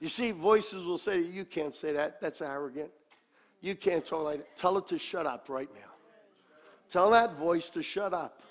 [0.00, 2.20] You see, voices will say, You can't say that.
[2.20, 2.90] That's arrogant.
[3.60, 4.56] You can't talk like that.
[4.56, 5.90] Tell it to shut up right now.
[6.88, 8.42] Tell that voice to shut up.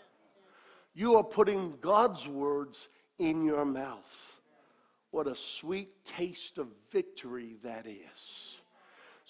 [0.96, 2.88] You are putting God's words
[3.20, 4.42] in your mouth.
[5.12, 8.53] What a sweet taste of victory that is.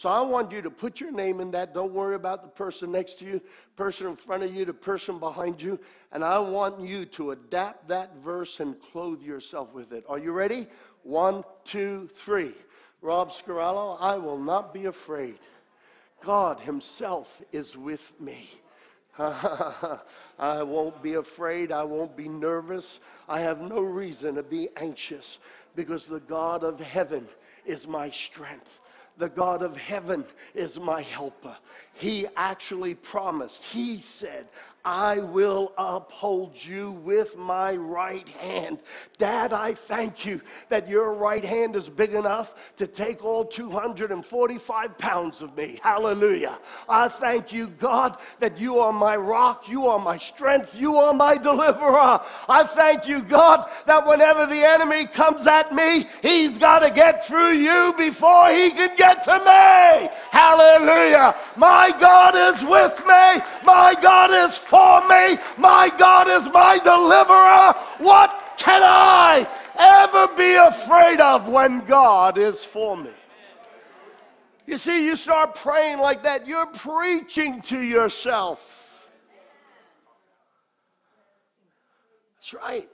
[0.04, 1.74] So I want you to put your name in that.
[1.74, 3.42] Don't worry about the person next to you,
[3.78, 5.80] person in front of you, the person behind you.
[6.12, 10.04] And I want you to adapt that verse and clothe yourself with it.
[10.10, 10.68] Are you ready?
[11.04, 12.52] One, two, three.
[13.02, 15.38] Rob Scarallo, I will not be afraid.
[16.22, 18.50] God Himself is with me.
[19.18, 21.72] I won't be afraid.
[21.72, 23.00] I won't be nervous.
[23.30, 25.40] I have no reason to be anxious
[25.78, 27.26] because the God of heaven
[27.66, 28.82] is my strength.
[29.18, 31.56] The God of heaven is my helper.
[31.94, 34.48] He actually promised, He said,
[34.86, 38.80] I will uphold you with my right hand.
[39.18, 44.98] Dad, I thank you that your right hand is big enough to take all 245
[44.98, 45.80] pounds of me.
[45.82, 46.60] Hallelujah.
[46.90, 51.14] I thank you, God, that you are my rock, you are my strength, you are
[51.14, 52.20] my deliverer.
[52.50, 57.26] I thank you, God, that whenever the enemy comes at me, he's got to get
[57.26, 60.10] through you before he can get to me.
[60.32, 61.36] Hallelujah.
[61.56, 65.38] My God is with me, my God is for me.
[65.58, 67.74] My God is my deliverer.
[68.00, 73.12] What can I ever be afraid of when God is for me?
[74.66, 79.12] You see, you start praying like that, you're preaching to yourself.
[82.36, 82.90] That's right.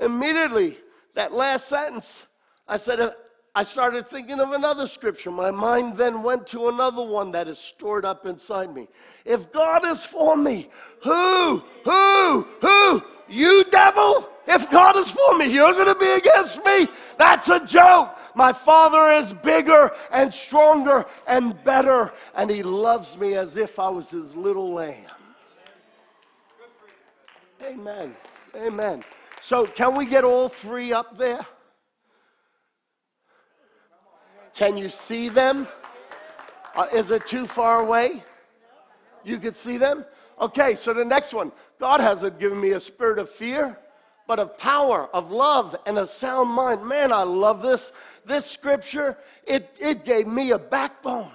[0.00, 0.78] Immediately,
[1.14, 2.26] that last sentence,
[2.66, 3.14] I said,
[3.54, 5.30] I started thinking of another scripture.
[5.30, 8.88] My mind then went to another one that is stored up inside me.
[9.24, 10.68] If God is for me,
[11.02, 13.02] who, who, who?
[13.28, 14.30] You devil?
[14.46, 16.88] If God is for me, you're going to be against me?
[17.18, 18.16] That's a joke.
[18.34, 23.88] My Father is bigger and stronger and better, and He loves me as if I
[23.88, 24.94] was His little lamb.
[27.62, 28.16] Amen.
[28.56, 29.04] Amen.
[29.40, 31.44] So, can we get all three up there?
[34.58, 35.68] Can you see them?
[36.74, 38.24] Uh, is it too far away?
[39.22, 40.04] You could see them?
[40.40, 43.78] Okay, so the next one God hasn't given me a spirit of fear,
[44.26, 46.84] but of power, of love, and a sound mind.
[46.84, 47.92] Man, I love this.
[48.24, 51.30] This scripture, it, it gave me a backbone.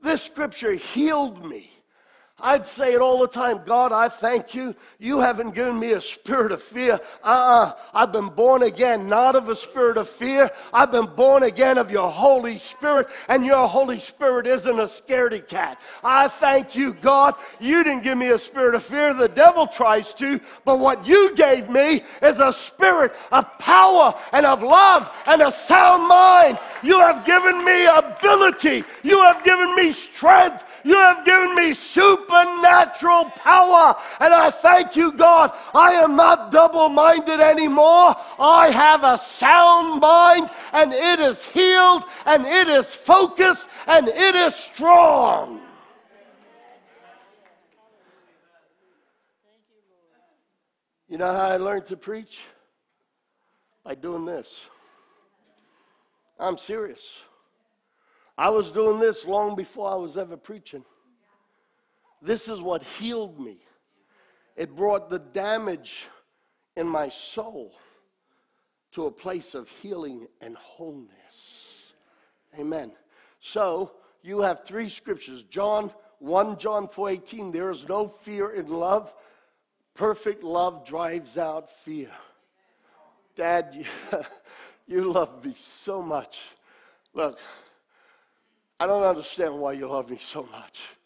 [0.00, 1.70] This scripture healed me.
[2.42, 4.74] I'd say it all the time God, I thank you.
[4.98, 6.94] You haven't given me a spirit of fear.
[7.22, 7.64] Uh uh-uh.
[7.66, 7.72] uh.
[7.94, 10.50] i have been born again, not of a spirit of fear.
[10.72, 15.46] I've been born again of your Holy Spirit, and your Holy Spirit isn't a scaredy
[15.46, 15.80] cat.
[16.02, 17.34] I thank you, God.
[17.60, 19.14] You didn't give me a spirit of fear.
[19.14, 24.46] The devil tries to, but what you gave me is a spirit of power and
[24.46, 26.58] of love and a sound mind.
[26.82, 30.64] You have given me ability, you have given me strength.
[30.84, 33.96] You have given me supernatural power.
[34.20, 35.52] And I thank you, God.
[35.74, 38.16] I am not double minded anymore.
[38.38, 44.34] I have a sound mind, and it is healed, and it is focused, and it
[44.34, 45.60] is strong.
[51.08, 52.38] You know how I learned to preach?
[53.84, 54.48] By doing this.
[56.38, 57.02] I'm serious.
[58.36, 60.84] I was doing this long before I was ever preaching.
[62.22, 63.58] This is what healed me.
[64.56, 66.06] It brought the damage
[66.76, 67.74] in my soul
[68.92, 71.92] to a place of healing and wholeness.
[72.58, 72.92] Amen.
[73.40, 75.44] So, you have three scriptures.
[75.44, 79.14] John 1 John 4:18 there is no fear in love.
[79.94, 82.10] Perfect love drives out fear.
[83.34, 83.84] Dad, you,
[84.86, 86.42] you love me so much.
[87.14, 87.38] Look,
[88.80, 90.96] I don't understand why you love me so much,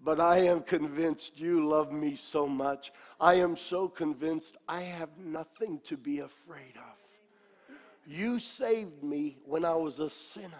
[0.00, 2.92] but I am convinced you love me so much.
[3.20, 7.76] I am so convinced I have nothing to be afraid of.
[8.06, 10.54] You saved me when I was a sinner.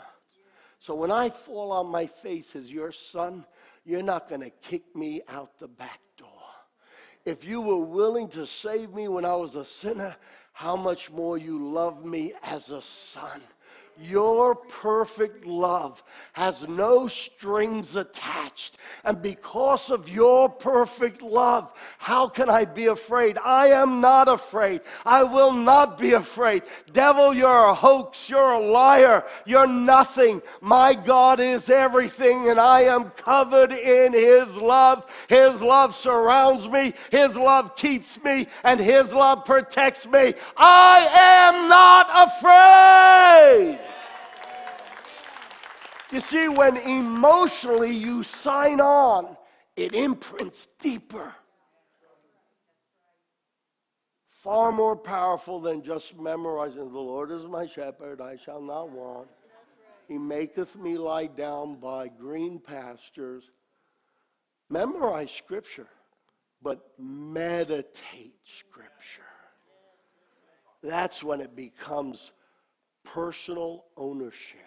[0.81, 3.47] So when I fall on my face as your son,
[3.85, 6.29] you're not going to kick me out the back door.
[7.25, 10.17] If you were willing to save me when I was a sinner,
[10.53, 13.41] how much more you love me as a son.
[13.99, 16.03] Your perfect love
[16.34, 18.76] has no strings attached.
[19.05, 23.38] And because of your perfect love, how can I be afraid?
[23.38, 24.82] I am not afraid.
[25.05, 26.62] I will not be afraid.
[26.92, 28.28] Devil, you're a hoax.
[28.28, 29.24] You're a liar.
[29.47, 30.42] You're nothing.
[30.61, 35.11] My God is everything, and I am covered in His love.
[35.28, 40.34] His love surrounds me, His love keeps me, and His love protects me.
[40.57, 43.86] I am not afraid.
[46.12, 49.36] You see, when emotionally you sign on,
[49.74, 51.34] it imprints deeper.
[54.28, 59.26] Far more powerful than just memorizing the Lord is my shepherd, I shall not want.
[60.07, 63.50] He maketh me lie down by green pastures.
[64.70, 65.88] Memorize scripture,
[66.62, 69.22] but meditate scripture.
[70.82, 72.30] That's when it becomes
[73.04, 74.66] personal ownership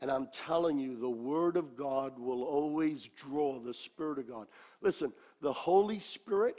[0.00, 4.46] And I'm telling you, the Word of God will always draw the Spirit of God.
[4.80, 6.58] Listen, the Holy Spirit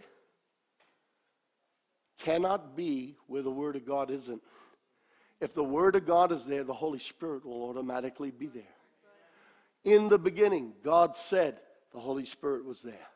[2.20, 4.42] cannot be where the Word of God isn't.
[5.40, 8.64] If the Word of God is there, the Holy Spirit will automatically be there.
[9.84, 11.60] In the beginning, God said
[11.92, 13.08] the Holy Spirit was there.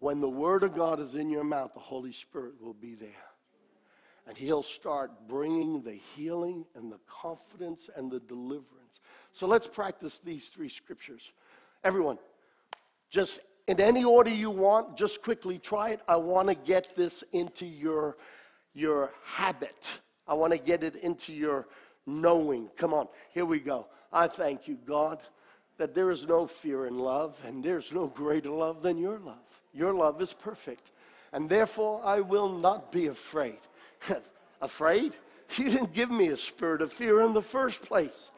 [0.00, 3.08] When the Word of God is in your mouth, the Holy Spirit will be there.
[4.26, 9.00] And He'll start bringing the healing and the confidence and the deliverance.
[9.32, 11.22] So let's practice these three scriptures.
[11.82, 12.18] Everyone,
[13.10, 16.00] just in any order you want, just quickly try it.
[16.08, 18.16] I want to get this into your,
[18.74, 20.00] your habit.
[20.26, 21.68] I want to get it into your
[22.06, 22.68] knowing.
[22.76, 23.86] Come on, here we go.
[24.12, 25.20] I thank you, God,
[25.78, 29.62] that there is no fear in love, and there's no greater love than your love.
[29.72, 30.90] Your love is perfect,
[31.32, 33.58] and therefore I will not be afraid.
[34.60, 35.16] afraid?
[35.56, 38.30] You didn't give me a spirit of fear in the first place.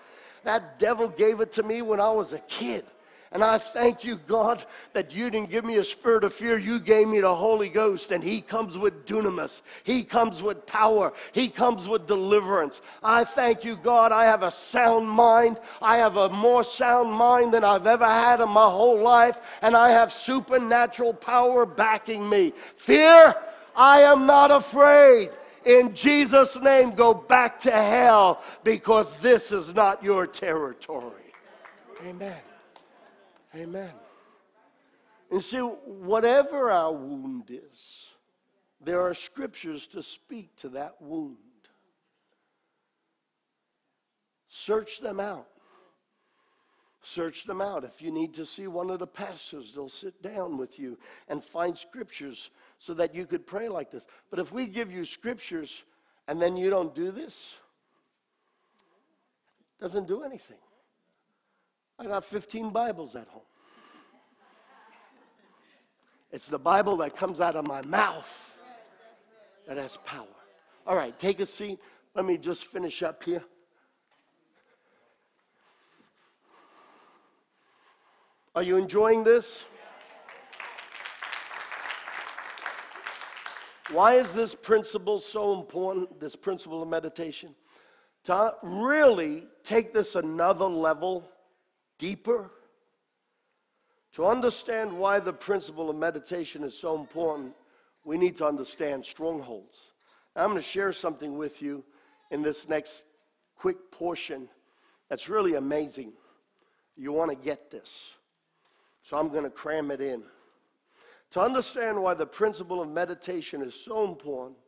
[0.45, 2.85] That devil gave it to me when I was a kid.
[3.33, 6.59] And I thank you, God, that you didn't give me a spirit of fear.
[6.59, 9.63] You gave me the Holy Ghost, and He comes with dunamis.
[9.85, 11.15] He comes with power.
[11.33, 12.83] He comes with deliverance.
[13.03, 14.13] I thank you, God.
[14.13, 15.61] I have a sound mind.
[15.81, 19.75] I have a more sound mind than I've ever had in my whole life, and
[19.75, 22.53] I have supernatural power backing me.
[22.77, 23.35] Fear,
[23.75, 25.31] I am not afraid.
[25.65, 31.33] In Jesus' name, go back to hell because this is not your territory.
[32.05, 32.41] Amen.
[33.55, 33.93] Amen.
[35.31, 38.07] And see, whatever our wound is,
[38.81, 41.37] there are scriptures to speak to that wound.
[44.49, 45.47] Search them out.
[47.03, 47.85] Search them out.
[47.85, 50.99] If you need to see one of the pastors, they'll sit down with you
[51.29, 52.51] and find scriptures
[52.83, 54.05] so that you could pray like this.
[54.29, 55.85] But if we give you scriptures
[56.27, 57.55] and then you don't do this,
[59.81, 60.57] doesn't do anything.
[61.97, 63.43] I got 15 Bibles at home.
[66.33, 68.59] It's the Bible that comes out of my mouth
[69.69, 70.27] that has power.
[70.85, 71.79] All right, take a seat.
[72.17, 73.45] Let me just finish up here.
[78.57, 79.67] Are you enjoying this?
[83.93, 87.55] Why is this principle so important, this principle of meditation?
[88.25, 91.29] To really take this another level
[91.99, 92.51] deeper,
[94.15, 97.55] to understand why the principle of meditation is so important,
[98.05, 99.81] we need to understand strongholds.
[100.35, 101.85] Now, I'm going to share something with you
[102.31, 103.05] in this next
[103.57, 104.49] quick portion
[105.11, 106.15] that's really amazing.
[106.97, 108.13] You want to get this.
[109.03, 110.23] So I'm going to cram it in.
[111.33, 114.59] To understand why the principle of meditation is so important,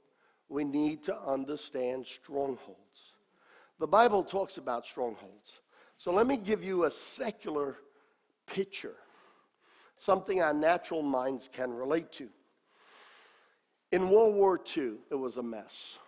[0.49, 3.12] we need to understand strongholds.
[3.79, 5.61] The Bible talks about strongholds.
[5.99, 7.77] So let me give you a secular
[8.47, 8.97] picture,
[9.99, 12.31] something our natural minds can relate to.
[13.93, 15.99] In World War II, it was a mess.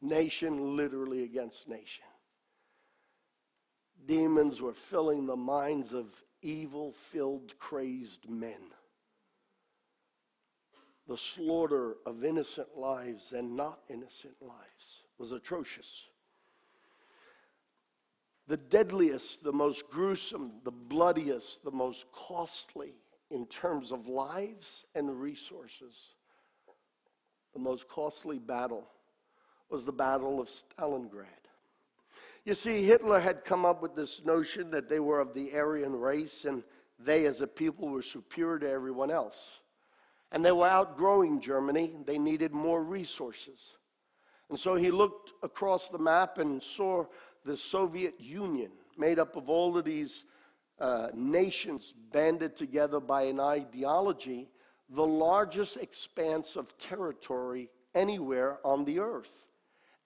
[0.00, 2.04] Nation literally against nation.
[4.04, 8.58] Demons were filling the minds of evil filled, crazed men
[11.08, 16.06] the slaughter of innocent lives and not innocent lives was atrocious.
[18.48, 22.94] The deadliest, the most gruesome, the bloodiest, the most costly
[23.30, 26.14] in terms of lives and resources,
[27.54, 28.86] the most costly battle
[29.70, 31.26] was the Battle of Stalingrad.
[32.44, 35.94] You see, Hitler had come up with this notion that they were of the Aryan
[35.94, 36.62] race and
[36.98, 39.61] they, as a people, were superior to everyone else.
[40.32, 41.94] And they were outgrowing Germany.
[42.06, 43.60] They needed more resources.
[44.48, 47.06] And so he looked across the map and saw
[47.44, 50.24] the Soviet Union made up of all of these
[50.78, 54.48] uh, nations banded together by an ideology,
[54.88, 59.46] the largest expanse of territory anywhere on the earth,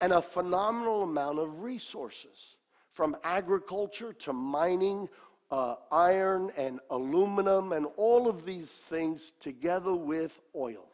[0.00, 2.56] and a phenomenal amount of resources
[2.90, 5.08] from agriculture to mining
[5.50, 10.86] uh, iron and aluminum and all of these things together with oil.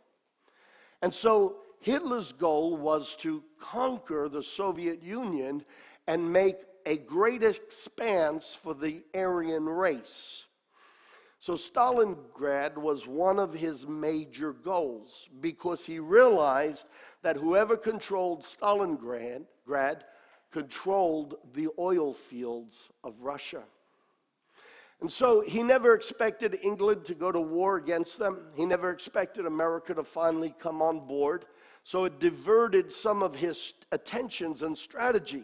[1.01, 5.65] And so Hitler's goal was to conquer the Soviet Union
[6.07, 10.45] and make a great expanse for the Aryan race.
[11.41, 16.87] So Stalingrad was one of his major goals because he realized
[17.23, 20.03] that whoever controlled Stalingrad
[20.53, 23.65] controlled the oil fields of Russia.
[25.03, 28.39] And so he never expected England to go to war against them.
[28.55, 31.47] He never expected America to finally come on board.
[31.83, 35.43] So it diverted some of his attentions and strategy.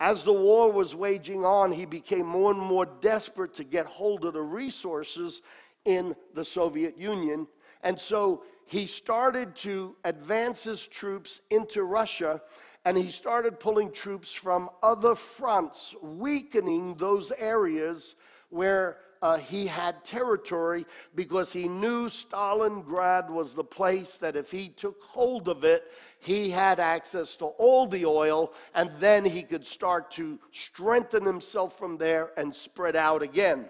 [0.00, 4.24] As the war was waging on, he became more and more desperate to get hold
[4.24, 5.42] of the resources
[5.84, 7.46] in the Soviet Union.
[7.84, 12.42] And so he started to advance his troops into Russia
[12.84, 18.16] and he started pulling troops from other fronts, weakening those areas
[18.50, 24.68] where uh, he had territory because he knew Stalingrad was the place that if he
[24.68, 25.90] took hold of it,
[26.20, 31.78] he had access to all the oil, and then he could start to strengthen himself
[31.78, 33.68] from there and spread out again.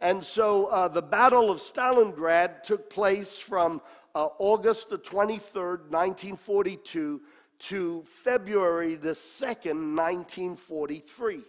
[0.00, 3.80] And so uh, the Battle of Stalingrad took place from
[4.14, 7.20] uh, August the 23rd, 1942,
[7.58, 11.42] to February the 2nd, 1943.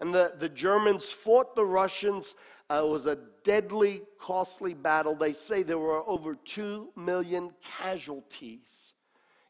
[0.00, 2.34] And the, the Germans fought the Russians.
[2.70, 5.14] Uh, it was a deadly, costly battle.
[5.14, 8.92] They say there were over 2 million casualties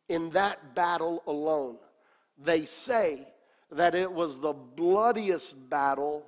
[0.08, 1.76] in that battle alone.
[2.38, 3.28] They say
[3.70, 6.24] that it was the bloodiest battle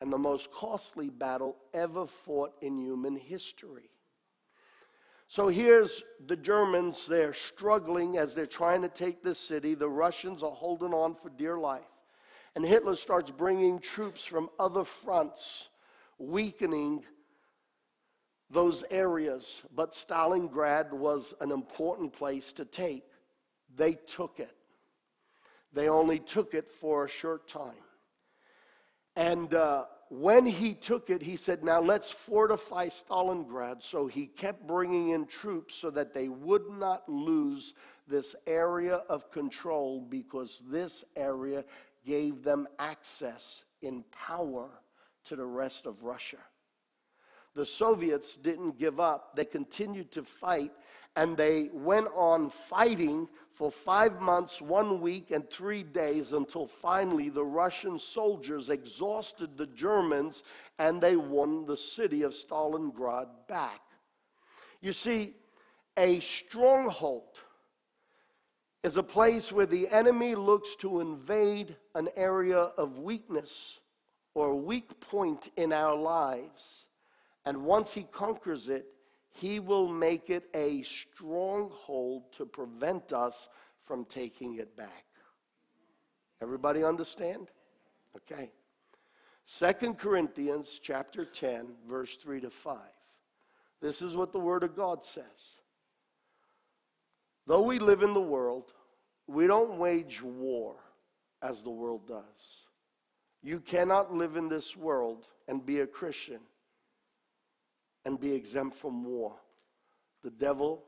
[0.00, 3.90] and the most costly battle ever fought in human history.
[5.28, 9.74] So here's the Germans, they're struggling as they're trying to take this city.
[9.74, 11.82] The Russians are holding on for dear life.
[12.56, 15.68] And Hitler starts bringing troops from other fronts,
[16.18, 17.04] weakening
[18.50, 19.62] those areas.
[19.74, 23.04] But Stalingrad was an important place to take.
[23.76, 24.54] They took it.
[25.72, 27.84] They only took it for a short time.
[29.14, 33.82] And uh, when he took it, he said, Now let's fortify Stalingrad.
[33.82, 37.74] So he kept bringing in troops so that they would not lose
[38.08, 41.64] this area of control because this area
[42.04, 44.68] gave them access in power
[45.24, 46.38] to the rest of Russia.
[47.54, 50.70] The Soviets didn't give up, they continued to fight,
[51.16, 57.28] and they went on fighting for five months, one week, and three days until finally
[57.28, 60.44] the Russian soldiers exhausted the Germans
[60.78, 63.82] and they won the city of Stalingrad back.
[64.80, 65.34] You see,
[65.96, 67.36] a stronghold
[68.82, 73.80] is a place where the enemy looks to invade an area of weakness
[74.34, 76.86] or weak point in our lives.
[77.44, 78.86] And once he conquers it,
[79.32, 83.48] he will make it a stronghold to prevent us
[83.80, 85.06] from taking it back.
[86.42, 87.48] Everybody understand?
[88.16, 88.50] Okay.
[89.44, 92.78] Second Corinthians chapter 10 verse 3 to 5.
[93.80, 95.59] This is what the word of God says.
[97.50, 98.70] Though we live in the world,
[99.26, 100.76] we don't wage war
[101.42, 102.62] as the world does.
[103.42, 106.38] You cannot live in this world and be a Christian
[108.04, 109.34] and be exempt from war.
[110.22, 110.84] The devil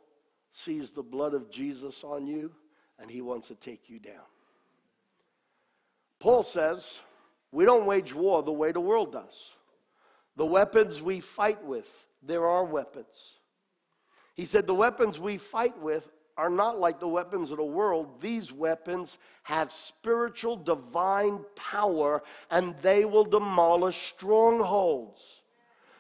[0.53, 2.53] sees the blood of Jesus on you
[3.01, 4.31] and he wants to take you down.
[6.21, 7.01] Paul says,
[7.51, 9.51] we don't wage war the way the world does.
[10.37, 13.33] The weapons we fight with, there are weapons.
[14.37, 18.21] He said, the weapons we fight with are not like the weapons of the world.
[18.21, 25.42] These weapons have spiritual, divine power, and they will demolish strongholds.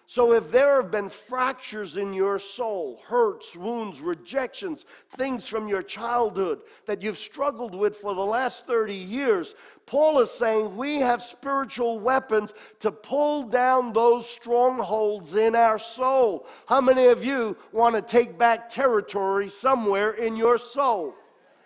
[0.06, 4.84] So, if there have been fractures in your soul, hurts, wounds, rejections,
[5.16, 9.54] things from your childhood that you've struggled with for the last 30 years,
[9.86, 16.46] Paul is saying we have spiritual weapons to pull down those strongholds in our soul.
[16.66, 21.14] How many of you want to take back territory somewhere in your soul?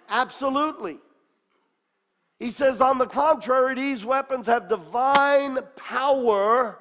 [0.08, 0.98] Absolutely.
[2.38, 6.78] He says, on the contrary, these weapons have divine power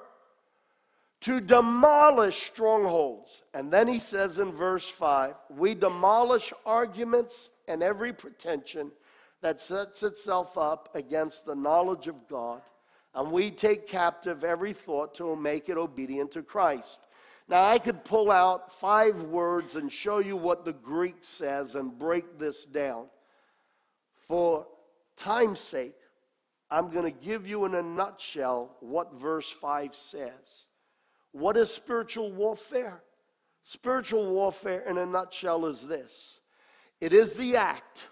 [1.22, 3.42] to demolish strongholds.
[3.54, 8.92] And then he says in verse 5 we demolish arguments and every pretension
[9.42, 12.62] that sets itself up against the knowledge of God,
[13.14, 17.02] and we take captive every thought to make it obedient to Christ.
[17.48, 21.98] Now, I could pull out five words and show you what the Greek says and
[21.98, 23.06] break this down.
[24.28, 24.66] For
[25.16, 25.96] time's sake,
[26.72, 30.66] I'm going to give you in a nutshell what verse 5 says.
[31.36, 33.04] What is spiritual warfare?
[33.66, 36.40] Spiritual warfare, in a nutshell, is this
[37.02, 38.08] it is the act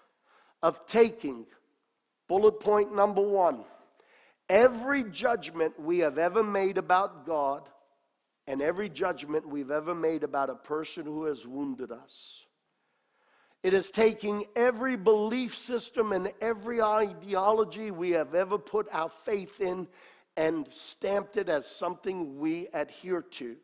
[0.62, 1.46] of taking,
[2.28, 3.64] bullet point number one,
[4.50, 7.70] every judgment we have ever made about God
[8.46, 12.42] and every judgment we've ever made about a person who has wounded us.
[13.64, 19.62] It is taking every belief system and every ideology we have ever put our faith
[19.62, 19.88] in
[20.36, 23.56] and stamped it as something we adhere to.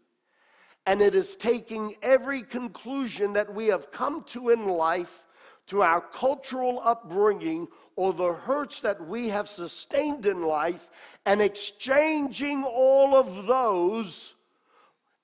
[0.85, 5.27] And it is taking every conclusion that we have come to in life
[5.67, 10.89] to our cultural upbringing or the hurts that we have sustained in life
[11.25, 14.33] and exchanging all of those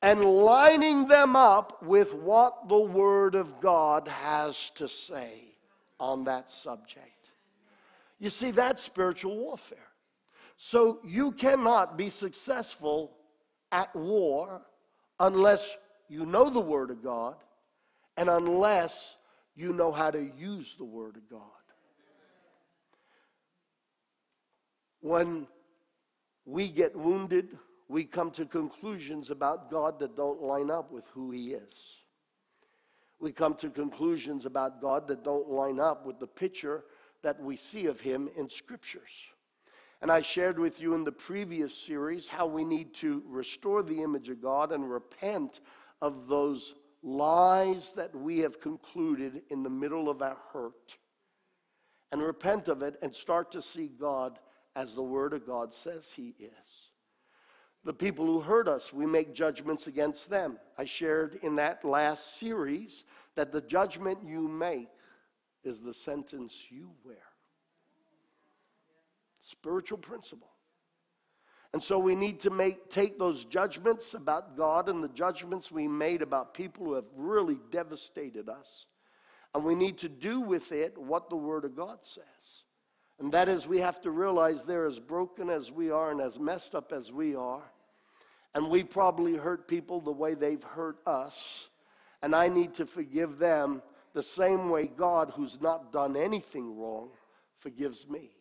[0.01, 5.55] and lining them up with what the Word of God has to say
[5.99, 7.31] on that subject.
[8.19, 9.79] You see, that's spiritual warfare.
[10.57, 13.11] So you cannot be successful
[13.71, 14.61] at war
[15.19, 15.75] unless
[16.07, 17.35] you know the Word of God
[18.17, 19.15] and unless
[19.55, 21.41] you know how to use the Word of God.
[25.01, 25.47] When
[26.45, 31.31] we get wounded, we come to conclusions about God that don't line up with who
[31.31, 31.73] He is.
[33.19, 36.83] We come to conclusions about God that don't line up with the picture
[37.21, 39.01] that we see of Him in Scriptures.
[40.05, 44.03] And I shared with you in the previous series how we need to restore the
[44.03, 45.61] image of God and repent
[45.99, 50.95] of those lies that we have concluded in the middle of our hurt.
[52.11, 54.37] And repent of it and start to see God
[54.75, 56.91] as the Word of God says He is.
[57.83, 60.59] The people who hurt us, we make judgments against them.
[60.77, 64.89] I shared in that last series that the judgment you make
[65.63, 67.24] is the sentence you wear.
[69.45, 70.49] Spiritual principle.
[71.71, 75.87] And so we need to make, take those judgments about God and the judgments we
[75.87, 78.87] made about people who have really devastated us.
[79.53, 82.23] And we need to do with it what the Word of God says.
[83.19, 86.39] And that is, we have to realize they're as broken as we are and as
[86.39, 87.71] messed up as we are.
[88.55, 91.69] And we probably hurt people the way they've hurt us.
[92.23, 93.83] And I need to forgive them
[94.13, 97.09] the same way God, who's not done anything wrong,
[97.59, 98.34] forgives me.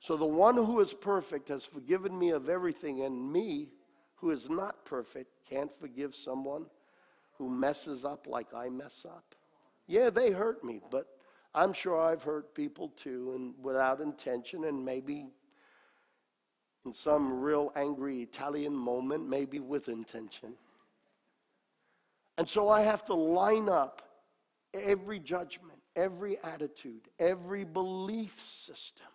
[0.00, 3.68] So the one who is perfect has forgiven me of everything, and me,
[4.16, 6.66] who is not perfect, can't forgive someone
[7.36, 9.34] who messes up like I mess up.
[9.86, 11.06] Yeah, they hurt me, but
[11.54, 15.26] I'm sure I've hurt people too, and without intention, and maybe
[16.86, 20.54] in some real angry Italian moment, maybe with intention.
[22.38, 24.00] And so I have to line up
[24.72, 29.08] every judgment, every attitude, every belief system.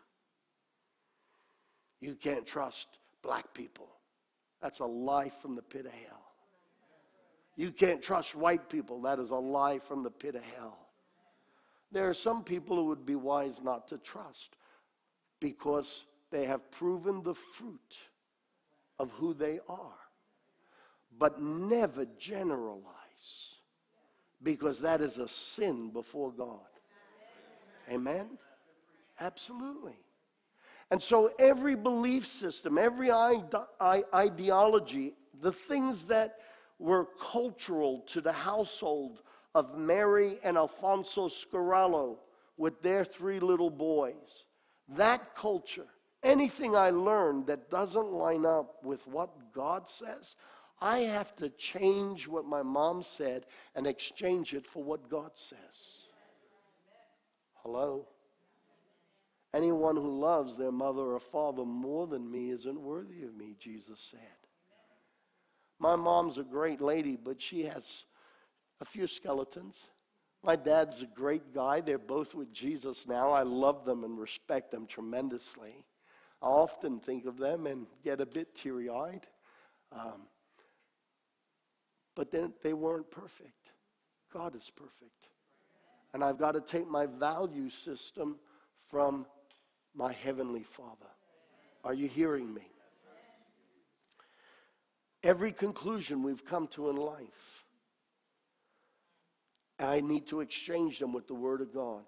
[2.05, 2.85] You can't trust
[3.23, 3.87] black people.
[4.61, 6.21] That's a lie from the pit of hell.
[7.55, 9.01] You can't trust white people.
[9.01, 10.77] That is a lie from the pit of hell.
[11.91, 14.55] There are some people who would be wise not to trust
[15.39, 17.97] because they have proven the fruit
[18.99, 19.97] of who they are.
[21.17, 22.83] But never generalize
[24.43, 26.59] because that is a sin before God.
[27.89, 28.37] Amen?
[29.19, 29.95] Absolutely.
[30.91, 36.37] And so every belief system, every ideology, the things that
[36.79, 39.21] were cultural to the household
[39.55, 42.17] of Mary and Alfonso Scarallo
[42.57, 44.45] with their three little boys.
[44.89, 45.87] That culture,
[46.21, 50.35] anything I learned that doesn't line up with what God says,
[50.81, 55.57] I have to change what my mom said and exchange it for what God says.
[57.63, 58.07] Hello?
[59.55, 64.05] Anyone who loves their mother or father more than me isn't worthy of me, Jesus
[64.11, 64.19] said.
[65.79, 68.03] My mom's a great lady, but she has
[68.81, 69.87] a few skeletons.
[70.43, 71.79] My dad's a great guy.
[71.79, 73.31] They're both with Jesus now.
[73.31, 75.85] I love them and respect them tremendously.
[76.41, 79.25] I often think of them and get a bit teary eyed.
[79.93, 80.27] Um,
[82.13, 83.71] but then they weren't perfect.
[84.33, 85.29] God is perfect.
[86.13, 88.35] And I've got to take my value system
[88.89, 89.25] from
[89.95, 91.07] my Heavenly Father.
[91.83, 92.67] Are you hearing me?
[95.23, 97.65] Every conclusion we've come to in life
[99.79, 102.03] I need to exchange them with the Word of God.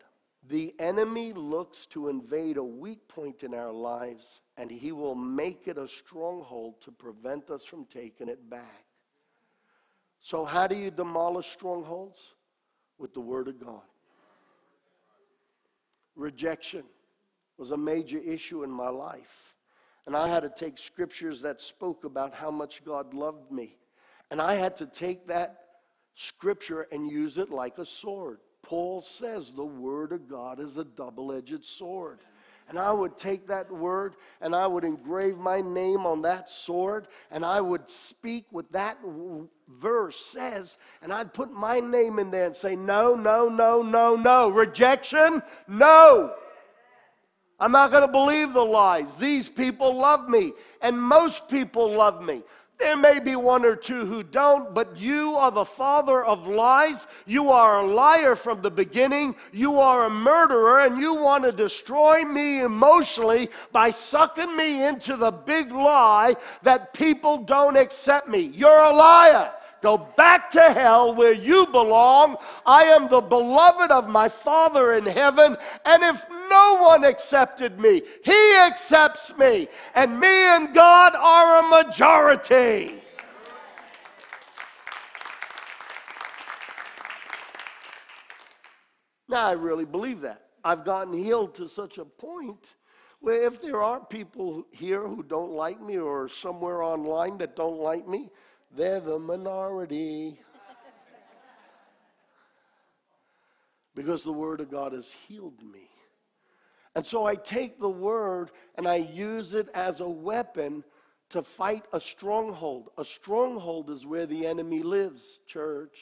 [0.48, 5.68] The enemy looks to invade a weak point in our lives, and he will make
[5.68, 8.86] it a stronghold to prevent us from taking it back.
[10.22, 12.20] So, how do you demolish strongholds?
[12.98, 13.84] With the Word of God.
[16.16, 16.84] Rejection
[17.58, 19.56] was a major issue in my life.
[20.06, 23.78] And I had to take scriptures that spoke about how much God loved me.
[24.32, 25.60] And I had to take that
[26.16, 28.40] scripture and use it like a sword.
[28.64, 32.20] Paul says the word of God is a double edged sword.
[32.70, 37.08] And I would take that word and I would engrave my name on that sword
[37.32, 38.98] and I would speak what that
[39.70, 44.18] verse says and I'd put my name in there and say, No, no, no, no,
[44.18, 44.50] no.
[44.50, 45.42] Rejection?
[45.70, 46.34] No.
[47.60, 49.16] I'm not going to believe the lies.
[49.16, 52.44] These people love me, and most people love me.
[52.78, 57.08] There may be one or two who don't, but you are the father of lies.
[57.26, 59.36] You are a liar from the beginning.
[59.52, 65.18] You are a murderer, and you want to destroy me emotionally by sucking me into
[65.18, 68.52] the big lie that people don't accept me.
[68.54, 69.54] You're a liar.
[69.82, 72.38] Go back to hell where you belong.
[72.66, 75.56] I am the beloved of my Father in heaven.
[75.86, 79.68] And if no one accepted me, He accepts me.
[79.94, 82.94] And me and God are a majority.
[89.30, 90.44] Now, I really believe that.
[90.64, 92.76] I've gotten healed to such a point
[93.20, 97.80] where if there are people here who don't like me or somewhere online that don't
[97.80, 98.30] like me,
[98.78, 100.40] they're the minority.
[103.96, 105.90] because the Word of God has healed me.
[106.96, 110.84] And so I take the Word and I use it as a weapon
[111.30, 112.90] to fight a stronghold.
[113.00, 115.98] A stronghold is where the enemy lives, church.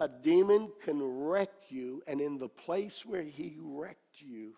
[0.00, 4.54] A demon can wreck you, and in the place where he wrecked you,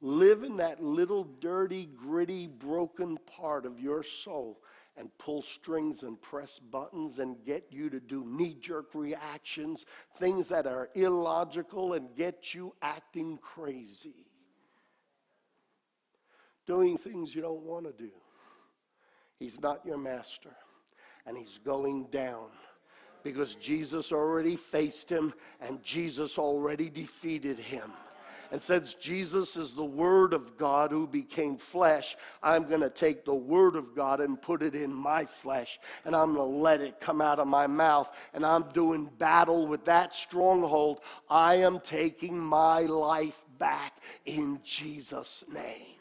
[0.00, 4.58] live in that little dirty, gritty, broken part of your soul
[4.96, 9.84] and pull strings and press buttons and get you to do knee jerk reactions,
[10.18, 14.26] things that are illogical and get you acting crazy.
[16.66, 18.10] Doing things you don't want to do.
[19.38, 20.54] He's not your master,
[21.26, 22.46] and he's going down
[23.24, 27.92] because Jesus already faced him and Jesus already defeated him.
[28.52, 33.24] And since Jesus is the Word of God who became flesh, I'm going to take
[33.24, 35.78] the Word of God and put it in my flesh.
[36.04, 38.10] And I'm going to let it come out of my mouth.
[38.32, 41.00] And I'm doing battle with that stronghold.
[41.28, 45.96] I am taking my life back in Jesus' name.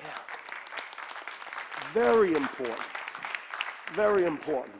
[0.00, 0.08] Yeah.
[1.92, 2.80] Very important.
[3.94, 4.76] Very important.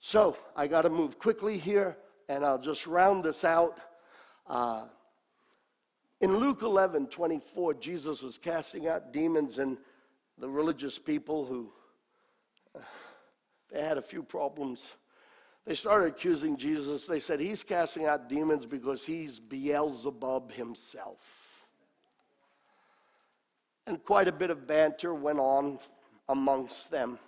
[0.00, 1.96] So I got to move quickly here,
[2.28, 3.78] and I'll just round this out.
[4.46, 4.86] Uh,
[6.20, 9.78] in Luke 11 24, Jesus was casting out demons, and
[10.38, 11.70] the religious people who
[12.74, 12.80] uh,
[13.70, 14.84] they had a few problems.
[15.66, 17.06] They started accusing Jesus.
[17.06, 21.66] They said he's casting out demons because he's Beelzebub himself.
[23.86, 25.78] And quite a bit of banter went on
[26.28, 27.18] amongst them.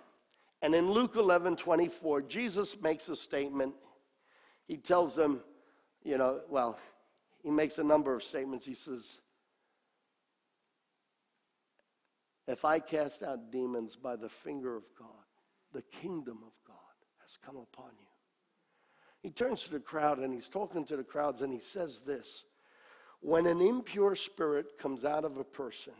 [0.61, 3.75] And in Luke 11 24, Jesus makes a statement.
[4.67, 5.41] He tells them,
[6.03, 6.79] you know, well,
[7.41, 8.65] he makes a number of statements.
[8.65, 9.19] He says,
[12.47, 15.07] If I cast out demons by the finger of God,
[15.73, 16.75] the kingdom of God
[17.21, 18.07] has come upon you.
[19.21, 22.43] He turns to the crowd and he's talking to the crowds and he says this
[23.19, 25.93] When an impure spirit comes out of a person,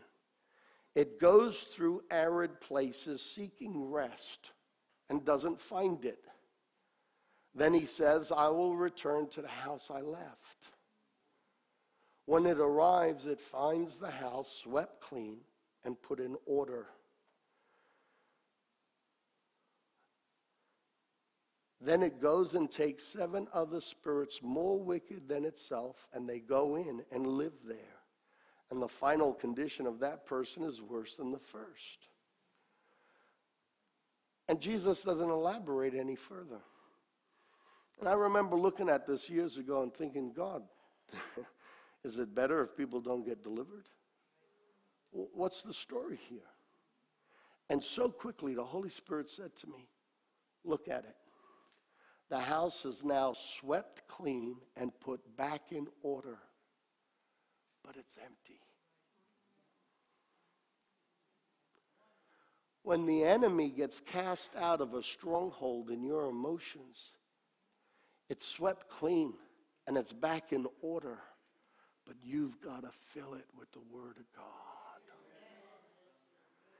[0.94, 4.52] it goes through arid places seeking rest
[5.10, 6.24] and doesn't find it.
[7.54, 10.70] Then he says, I will return to the house I left.
[12.28, 15.38] When it arrives, it finds the house swept clean
[15.82, 16.88] and put in order.
[21.80, 26.76] Then it goes and takes seven other spirits more wicked than itself, and they go
[26.76, 28.02] in and live there.
[28.70, 32.08] And the final condition of that person is worse than the first.
[34.50, 36.60] And Jesus doesn't elaborate any further.
[37.98, 40.62] And I remember looking at this years ago and thinking, God,
[42.08, 43.86] Is it better if people don't get delivered?
[45.10, 46.48] What's the story here?
[47.68, 49.90] And so quickly, the Holy Spirit said to me,
[50.64, 51.16] Look at it.
[52.30, 56.38] The house is now swept clean and put back in order,
[57.84, 58.60] but it's empty.
[62.84, 67.12] When the enemy gets cast out of a stronghold in your emotions,
[68.30, 69.34] it's swept clean
[69.86, 71.18] and it's back in order
[72.08, 74.44] but you've got to fill it with the Word of God.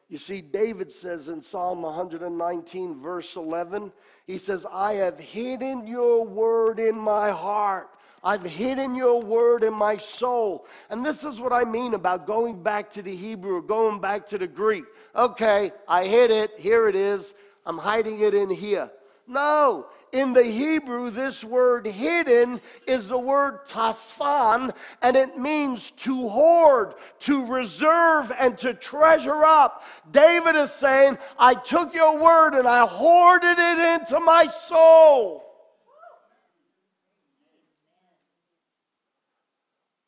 [0.09, 3.93] You see, David says in Psalm 119, verse 11,
[4.27, 7.91] he says, I have hidden your word in my heart.
[8.25, 10.67] I've hidden your word in my soul.
[10.89, 14.39] And this is what I mean about going back to the Hebrew going back to
[14.39, 14.85] the Greek.
[15.15, 16.53] Okay, I hid it.
[16.57, 17.35] Here it is.
[17.67, 18.91] I'm hiding it in here.
[19.27, 26.29] No, in the Hebrew, this word hidden is the word tsaphan, and it means to
[26.29, 29.85] hoard, to reserve, and to treasure up.
[30.11, 35.45] David is saying, I took your word and I hoarded it into my soul.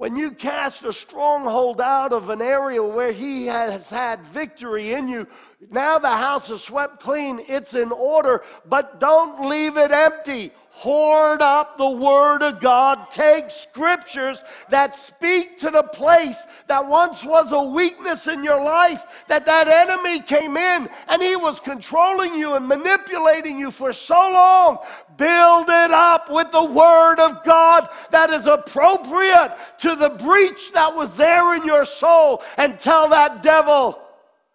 [0.00, 5.08] When you cast a stronghold out of an area where he has had victory in
[5.08, 5.28] you,
[5.68, 10.52] now the house is swept clean, it's in order, but don't leave it empty.
[10.70, 13.10] Hoard up the Word of God.
[13.10, 19.02] Take scriptures that speak to the place that once was a weakness in your life,
[19.28, 24.14] that that enemy came in and he was controlling you and manipulating you for so
[24.14, 24.78] long.
[25.18, 30.94] Build it up with the Word of God that is appropriate to the breach that
[30.94, 33.99] was there in your soul and tell that devil,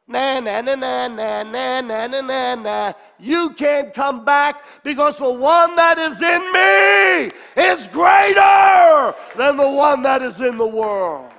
[0.08, 2.94] Nah, nah, nah, nah, nah, nah, nah, nah, nah, nah.
[3.18, 7.32] You can't come back because the one that is in me
[7.70, 11.32] is greater than the one that is in the world.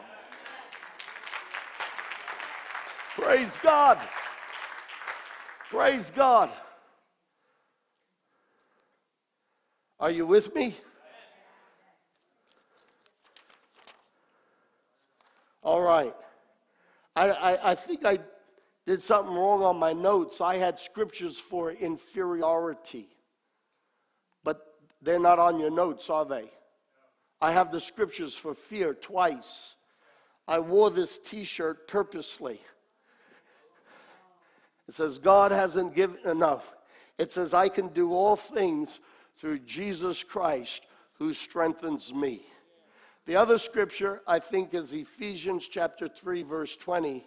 [3.14, 3.98] Praise God.
[5.68, 6.50] Praise God.
[10.00, 10.76] Are you with me?
[15.62, 16.14] All right.
[17.14, 18.18] I, I, I think I
[18.86, 20.40] did something wrong on my notes.
[20.40, 23.08] I had scriptures for inferiority,
[24.44, 26.50] but they're not on your notes, are they?
[27.40, 29.74] I have the scriptures for fear twice.
[30.48, 32.60] I wore this t shirt purposely.
[34.88, 36.72] It says, God hasn't given uh, enough.
[37.18, 39.00] It says, I can do all things
[39.36, 42.42] through Jesus Christ who strengthens me.
[43.26, 47.26] The other scripture, I think, is Ephesians chapter 3, verse 20.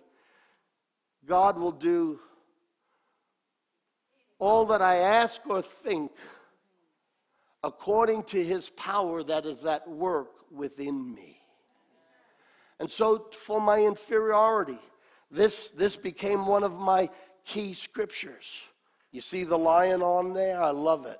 [1.25, 2.19] God will do
[4.39, 6.11] all that I ask or think
[7.63, 11.37] according to his power that is at work within me.
[12.79, 14.79] And so, for my inferiority,
[15.29, 17.09] this, this became one of my
[17.45, 18.45] key scriptures.
[19.11, 20.61] You see the lion on there?
[20.61, 21.19] I love it.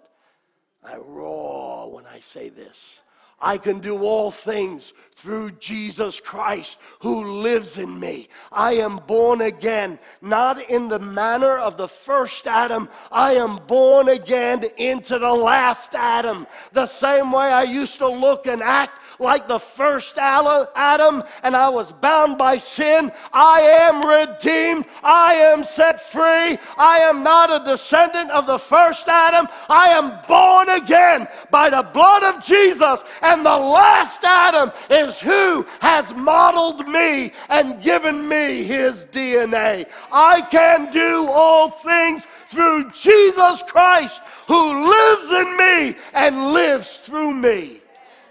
[0.83, 3.01] I roar when I say this.
[3.41, 8.29] I can do all things through Jesus Christ who lives in me.
[8.53, 12.87] I am born again, not in the manner of the first Adam.
[13.11, 16.47] I am born again into the last Adam.
[16.71, 21.67] The same way I used to look and act like the first Adam and I
[21.67, 23.11] was bound by sin.
[23.33, 24.85] I am redeemed.
[25.03, 26.57] I am set free.
[26.77, 29.49] I am not a descendant of the first Adam.
[29.67, 33.03] I am born again by the blood of Jesus.
[33.29, 39.85] And the last Adam is who has modeled me and given me his DNA.
[40.11, 47.35] I can do all things through Jesus Christ who lives in me and lives through
[47.35, 47.81] me.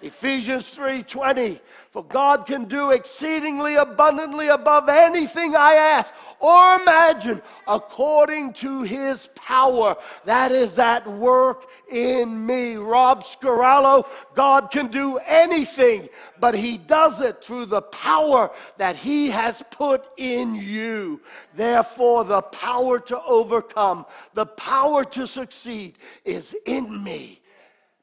[0.03, 1.61] Ephesians 3:20
[1.91, 9.31] For God can do exceedingly abundantly above anything I ask or imagine according to his
[9.35, 12.77] power that is at work in me.
[12.77, 19.31] Rob Scarallo, God can do anything, but he does it through the power that he
[19.31, 21.23] has put in you.
[21.55, 27.41] Therefore, the power to overcome, the power to succeed is in me.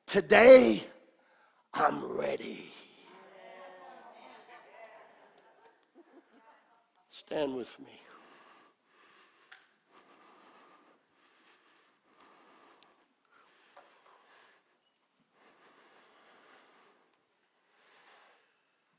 [0.07, 0.83] Today,
[1.73, 2.74] I'm ready.
[7.35, 8.01] Stand with me.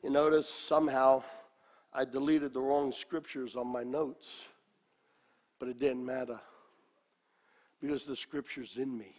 [0.02, 1.22] You notice somehow
[1.94, 4.42] I deleted the wrong scriptures on my notes,
[5.58, 6.38] but it didn't matter
[7.80, 9.14] because the scripture's in me.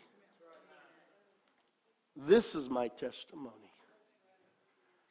[2.16, 3.67] This is my testimony.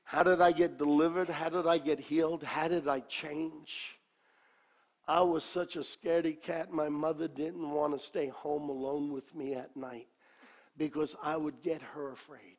[0.07, 1.29] How did I get delivered?
[1.29, 2.45] How did I get healed?
[2.45, 3.99] How did I change?
[5.09, 6.73] I was such a scaredy cat.
[6.73, 10.07] My mother didn't want to stay home alone with me at night
[10.79, 12.57] because I would get her afraid.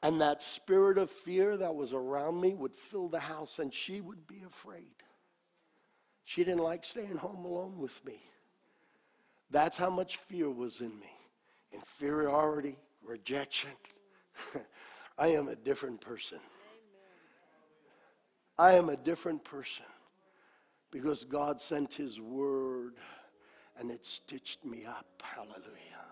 [0.00, 4.00] And that spirit of fear that was around me would fill the house, and she
[4.00, 4.94] would be afraid.
[6.24, 8.20] She didn't like staying home alone with me.
[9.50, 11.10] That's how much fear was in me
[11.72, 13.70] inferiority, rejection.
[15.18, 16.38] I am a different person.
[18.56, 19.84] I am a different person
[20.90, 22.94] because God sent His word
[23.78, 25.06] and it stitched me up.
[25.22, 26.06] Hallelujah.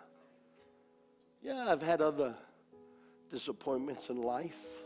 [1.42, 2.34] Yeah, I've had other
[3.30, 4.82] disappointments in life,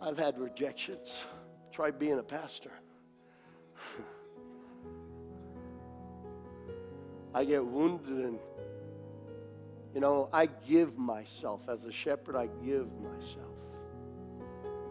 [0.00, 1.26] I've had rejections.
[1.72, 2.72] Try being a pastor.
[7.34, 8.38] I get wounded and
[9.94, 11.68] you know, I give myself.
[11.68, 13.54] As a shepherd, I give myself.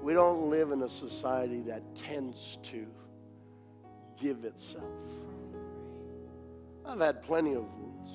[0.01, 2.85] We don't live in a society that tends to
[4.19, 4.83] give itself.
[6.85, 8.09] I've had plenty of wounds.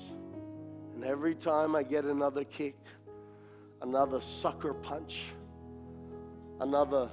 [0.95, 2.77] And every time I get another kick,
[3.81, 5.25] another sucker punch,
[6.59, 7.09] another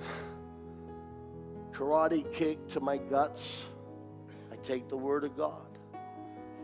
[1.72, 3.64] karate kick to my guts,
[4.52, 5.65] I take the Word of God.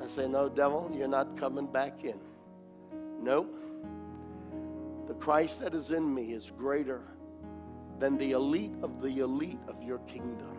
[0.00, 2.18] I say, No, devil, you're not coming back in.
[3.20, 3.54] Nope.
[5.08, 7.02] The Christ that is in me is greater
[7.98, 10.56] than the elite of the elite of your kingdom.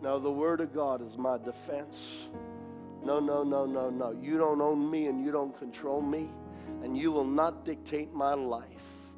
[0.00, 2.28] No, the Word of God is my defense.
[3.04, 4.10] No, no, no, no, no.
[4.20, 6.28] You don't own me and you don't control me,
[6.82, 9.10] and you will not dictate my life.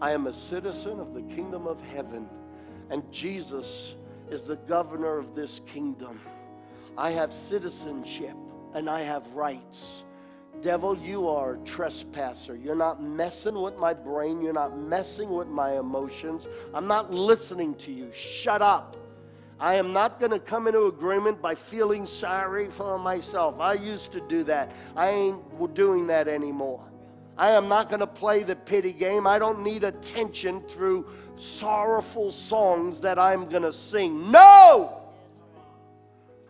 [0.00, 2.28] I am a citizen of the kingdom of heaven,
[2.90, 3.94] and Jesus
[4.30, 6.20] is the governor of this kingdom.
[6.96, 8.36] I have citizenship
[8.74, 10.04] and I have rights.
[10.62, 12.56] Devil, you are a trespasser.
[12.56, 14.40] You're not messing with my brain.
[14.40, 16.48] You're not messing with my emotions.
[16.72, 18.12] I'm not listening to you.
[18.12, 18.96] Shut up.
[19.58, 23.60] I am not going to come into agreement by feeling sorry for myself.
[23.60, 24.72] I used to do that.
[24.96, 26.84] I ain't doing that anymore.
[27.36, 29.26] I am not going to play the pity game.
[29.26, 34.30] I don't need attention through sorrowful songs that I'm going to sing.
[34.30, 35.03] No!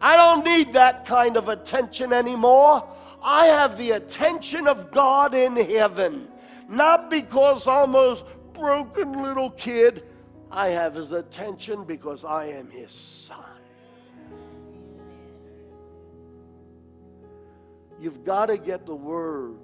[0.05, 2.87] I don't need that kind of attention anymore.
[3.23, 6.29] I have the attention of God in heaven.
[6.69, 10.05] Not because I'm a broken little kid.
[10.51, 13.39] I have his attention because I am his son.
[17.99, 19.61] You've got to get the word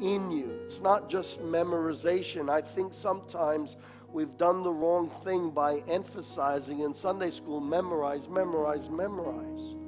[0.00, 0.56] in you.
[0.66, 2.48] It's not just memorization.
[2.48, 3.76] I think sometimes
[4.12, 9.79] we've done the wrong thing by emphasizing in Sunday school memorize, memorize, memorize.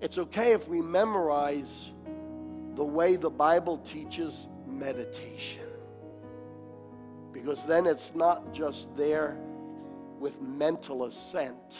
[0.00, 1.90] It's okay if we memorize
[2.76, 5.62] the way the Bible teaches meditation.
[7.32, 9.36] Because then it's not just there
[10.20, 11.76] with mental assent.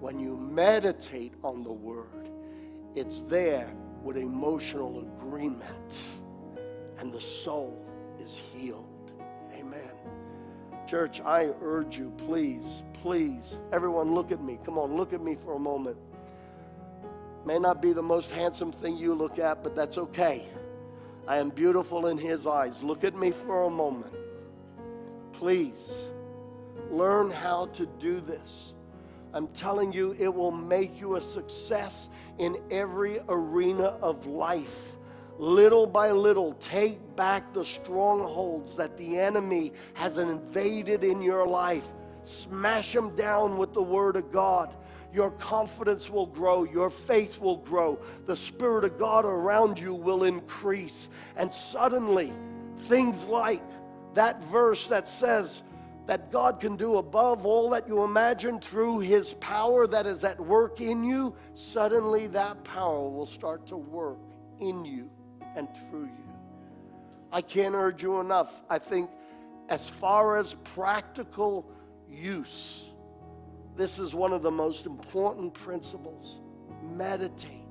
[0.00, 2.28] When you meditate on the Word,
[2.96, 3.72] it's there
[4.02, 5.98] with emotional agreement,
[6.98, 7.84] and the soul
[8.20, 9.12] is healed.
[9.54, 9.92] Amen.
[10.88, 14.58] Church, I urge you, please, please, everyone look at me.
[14.64, 15.96] Come on, look at me for a moment.
[17.48, 20.46] May not be the most handsome thing you look at, but that's okay.
[21.26, 22.82] I am beautiful in His eyes.
[22.82, 24.12] Look at me for a moment.
[25.32, 26.02] Please
[26.90, 28.74] learn how to do this.
[29.32, 34.98] I'm telling you, it will make you a success in every arena of life.
[35.38, 41.88] Little by little, take back the strongholds that the enemy has invaded in your life.
[42.24, 44.74] Smash them down with the Word of God
[45.12, 50.24] your confidence will grow, your faith will grow, the Spirit of God around you will
[50.24, 51.08] increase.
[51.36, 52.32] And suddenly,
[52.80, 53.62] things like
[54.14, 55.62] that verse that says
[56.06, 60.40] that God can do above all that you imagine through His power that is at
[60.40, 64.18] work in you, suddenly that power will start to work
[64.58, 65.10] in you
[65.54, 66.34] and through you.
[67.30, 68.62] I can't urge you enough.
[68.70, 69.10] I think,
[69.68, 71.70] as far as practical
[72.08, 72.87] use,
[73.78, 76.40] this is one of the most important principles.
[76.82, 77.64] Meditate.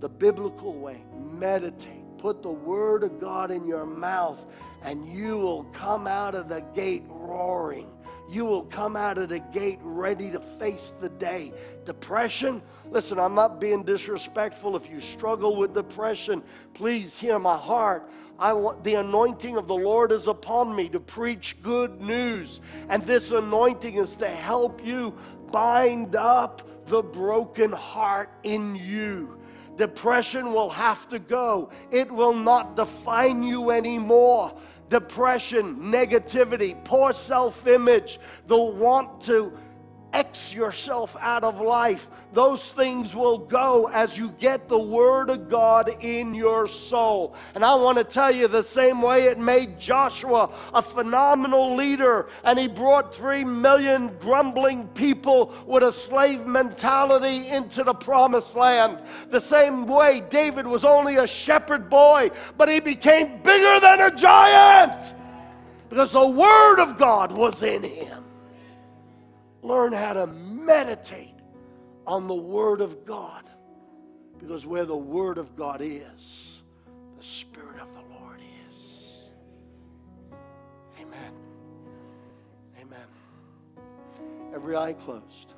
[0.00, 1.04] The biblical way.
[1.14, 2.02] Meditate.
[2.16, 4.46] Put the word of God in your mouth,
[4.82, 7.90] and you will come out of the gate roaring.
[8.32, 11.52] You will come out of the gate ready to face the day.
[11.84, 14.74] Depression, listen, I'm not being disrespectful.
[14.74, 18.10] If you struggle with depression, please hear my heart.
[18.38, 22.62] I want the anointing of the Lord is upon me to preach good news.
[22.88, 25.14] And this anointing is to help you
[25.52, 29.38] bind up the broken heart in you.
[29.76, 31.70] Depression will have to go.
[31.90, 34.56] It will not define you anymore.
[34.92, 39.50] Depression, negativity, poor self image, the want to
[40.12, 42.08] X yourself out of life.
[42.32, 47.34] Those things will go as you get the Word of God in your soul.
[47.54, 52.28] And I want to tell you the same way it made Joshua a phenomenal leader,
[52.44, 59.02] and he brought three million grumbling people with a slave mentality into the promised land.
[59.30, 64.14] The same way David was only a shepherd boy, but he became bigger than a
[64.14, 65.14] giant
[65.88, 68.21] because the Word of God was in him
[69.62, 71.34] learn how to meditate
[72.06, 73.44] on the Word of God.
[74.38, 76.62] Because where the Word of God is,
[77.16, 79.28] the Spirit of the Lord is.
[81.00, 81.32] Amen.
[82.80, 83.06] Amen.
[84.52, 85.54] Every eye closed.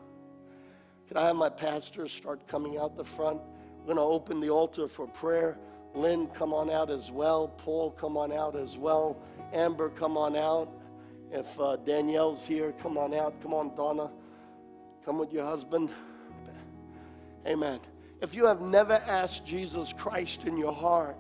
[1.09, 3.41] Can I have my pastors start coming out the front?
[3.79, 5.59] We're going to open the altar for prayer.
[5.95, 7.49] Lynn, come on out as well.
[7.49, 9.23] Paul, come on out as well.
[9.53, 10.69] Amber, come on out.
[11.35, 13.43] If uh, Danielle's here, come on out.
[13.43, 14.11] Come on, Donna.
[15.05, 15.91] Come with your husband.
[17.47, 17.81] Amen.
[18.23, 21.17] If you have never asked Jesus Christ in your heart,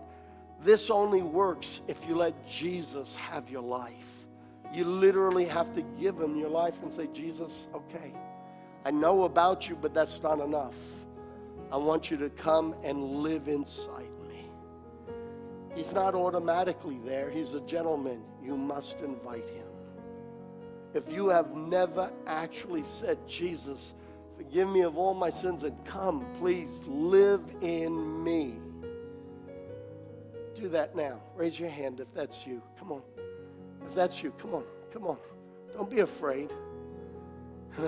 [0.65, 4.27] This only works if you let Jesus have your life.
[4.73, 8.15] You literally have to give him your life and say, Jesus, okay,
[8.85, 10.78] I know about you, but that's not enough.
[11.70, 14.49] I want you to come and live inside me.
[15.74, 18.23] He's not automatically there, he's a gentleman.
[18.43, 19.64] You must invite him.
[20.94, 23.92] If you have never actually said, Jesus,
[24.36, 28.58] forgive me of all my sins and come, please live in me
[30.54, 31.20] do that now.
[31.36, 32.62] Raise your hand if that's you.
[32.78, 33.02] Come on.
[33.86, 34.64] If that's you, come on.
[34.92, 35.18] Come on.
[35.74, 36.50] Don't be afraid.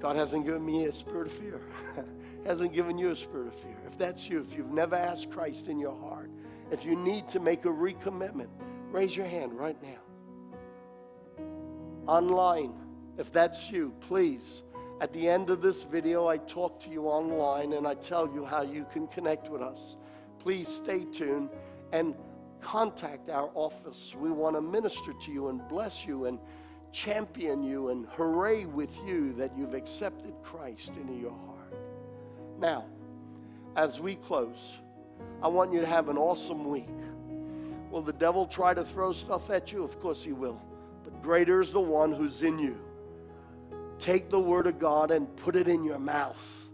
[0.00, 1.60] God hasn't given me a spirit of fear.
[2.46, 3.76] hasn't given you a spirit of fear.
[3.86, 6.30] If that's you, if you've never asked Christ in your heart,
[6.70, 8.48] if you need to make a recommitment,
[8.90, 10.11] raise your hand right now.
[12.06, 12.72] Online,
[13.16, 14.62] if that's you, please.
[15.00, 18.44] At the end of this video, I talk to you online and I tell you
[18.44, 19.96] how you can connect with us.
[20.38, 21.50] Please stay tuned
[21.92, 22.14] and
[22.60, 24.14] contact our office.
[24.16, 26.38] We want to minister to you and bless you and
[26.92, 31.74] champion you and hooray with you that you've accepted Christ into your heart.
[32.58, 32.84] Now,
[33.76, 34.78] as we close,
[35.42, 36.88] I want you to have an awesome week.
[37.90, 39.82] Will the devil try to throw stuff at you?
[39.82, 40.60] Of course he will.
[41.22, 42.78] Greater is the one who's in you.
[43.98, 46.68] Take the word of God and put it in your mouth.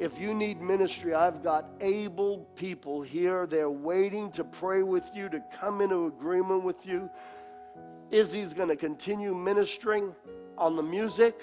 [0.00, 3.46] If you need ministry, I've got able people here.
[3.46, 7.08] They're waiting to pray with you, to come into agreement with you.
[8.10, 10.14] Izzy's going to continue ministering
[10.56, 11.40] on the music.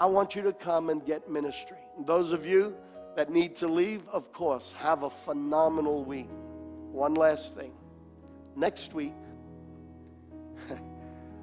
[0.00, 1.78] I want you to come and get ministry.
[2.06, 2.74] Those of you
[3.16, 6.28] that need to leave, of course, have a phenomenal week.
[6.92, 7.72] One last thing.
[8.54, 9.14] Next week,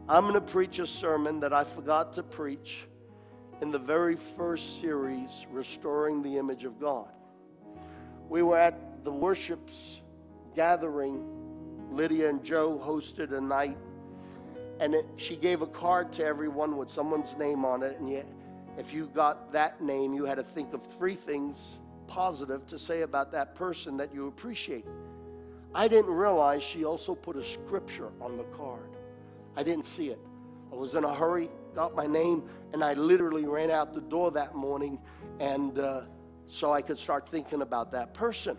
[0.07, 2.85] I'm going to preach a sermon that I forgot to preach
[3.61, 7.07] in the very first series, Restoring the Image of God.
[8.29, 10.01] We were at the worships
[10.55, 11.25] gathering.
[11.91, 13.77] Lydia and Joe hosted a night,
[14.79, 17.99] and it, she gave a card to everyone with someone's name on it.
[17.99, 18.25] And
[18.77, 23.01] if you got that name, you had to think of three things positive to say
[23.01, 24.85] about that person that you appreciate.
[25.73, 28.94] I didn't realize she also put a scripture on the card.
[29.55, 30.19] I didn't see it.
[30.71, 34.31] I was in a hurry, got my name, and I literally ran out the door
[34.31, 34.99] that morning,
[35.39, 36.01] and uh,
[36.47, 38.57] so I could start thinking about that person.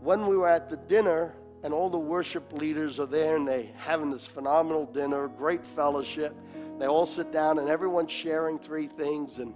[0.00, 3.70] When we were at the dinner, and all the worship leaders are there, and they
[3.76, 6.34] having this phenomenal dinner, great fellowship.
[6.78, 9.54] They all sit down, and everyone's sharing three things, and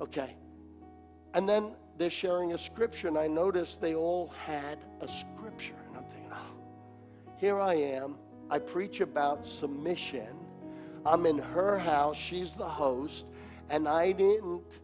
[0.00, 0.36] okay,
[1.34, 5.96] and then they're sharing a scripture, and I noticed they all had a scripture, and
[5.96, 8.16] I'm thinking, oh, here I am.
[8.50, 10.44] I preach about submission
[11.06, 13.26] I'm in her house, she's the host,
[13.68, 14.80] and I didn't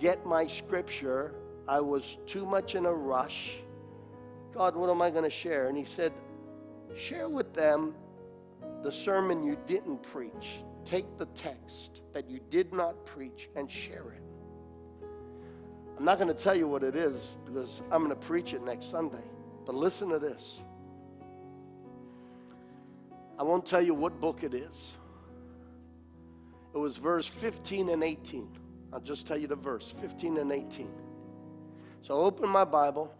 [0.00, 1.34] get my scripture.
[1.68, 3.52] I was too much in a rush.
[4.52, 5.68] God, what am I going to share?
[5.68, 6.12] And He said,
[6.96, 7.94] Share with them
[8.82, 10.64] the sermon you didn't preach.
[10.84, 14.22] Take the text that you did not preach and share it.
[15.96, 18.64] I'm not going to tell you what it is because I'm going to preach it
[18.64, 19.22] next Sunday.
[19.66, 20.58] But listen to this.
[23.40, 24.90] I won't tell you what book it is.
[26.74, 28.46] It was verse 15 and 18.
[28.92, 30.90] I'll just tell you the verse 15 and 18.
[32.02, 33.10] So I opened my Bible.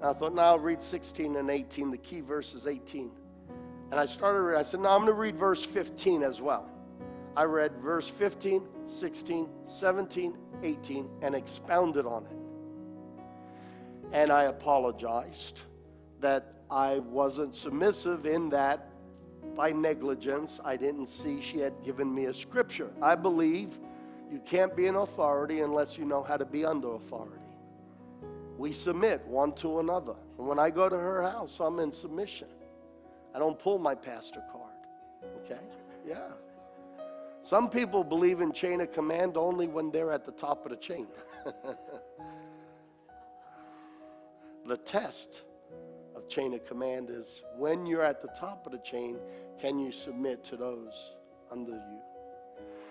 [0.00, 1.92] And I thought, now I'll read 16 and 18.
[1.92, 3.12] The key verse is 18.
[3.92, 4.58] And I started reading.
[4.58, 6.68] I said, no, I'm going to read verse 15 as well.
[7.36, 12.36] I read verse 15, 16, 17, 18, and expounded on it.
[14.10, 15.62] And I apologized
[16.18, 18.88] that I wasn't submissive in that
[19.56, 22.90] by negligence, I didn't see she had given me a scripture.
[23.00, 23.78] I believe
[24.30, 27.36] you can't be an authority unless you know how to be under authority.
[28.56, 30.14] We submit one to another.
[30.38, 32.48] And when I go to her house, I'm in submission.
[33.34, 34.72] I don't pull my pastor card.
[35.44, 35.60] Okay?
[36.06, 36.28] Yeah.
[37.42, 40.76] Some people believe in chain of command only when they're at the top of the
[40.76, 41.08] chain.
[44.66, 45.42] the test
[46.32, 49.18] chain of command is when you're at the top of the chain,
[49.60, 51.12] can you submit to those
[51.50, 52.00] under you?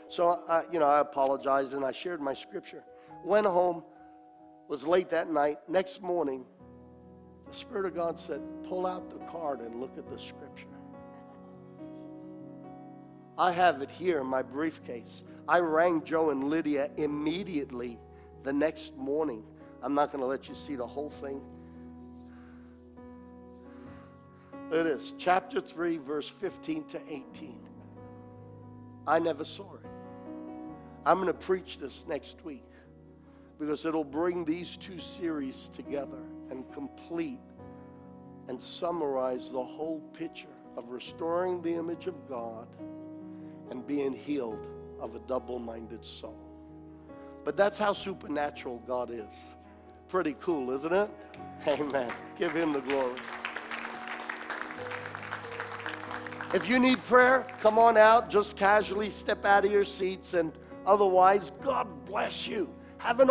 [0.09, 2.83] So, I, you know, I apologized and I shared my scripture.
[3.25, 3.83] Went home,
[4.67, 5.57] was late that night.
[5.67, 6.45] Next morning,
[7.49, 10.67] the Spirit of God said, Pull out the card and look at the scripture.
[13.37, 15.23] I have it here in my briefcase.
[15.47, 17.97] I rang Joe and Lydia immediately
[18.43, 19.43] the next morning.
[19.81, 21.41] I'm not going to let you see the whole thing.
[24.71, 27.59] It is chapter 3, verse 15 to 18.
[29.05, 29.89] I never saw it.
[31.05, 32.63] I'm going to preach this next week.
[33.59, 37.39] because it'll bring these two series together and complete
[38.47, 42.67] and summarize the whole picture of restoring the image of God
[43.69, 44.65] and being healed
[44.99, 46.39] of a double minded soul.
[47.43, 49.33] But that's how supernatural God is.
[50.07, 51.11] Pretty cool, isn't it?
[51.67, 52.11] Amen.
[52.39, 53.15] Give him the glory.
[56.53, 58.29] If you need prayer, come on out.
[58.29, 60.33] Just casually step out of your seats.
[60.33, 60.51] And
[60.85, 62.69] otherwise, God bless you.
[62.97, 63.29] Have an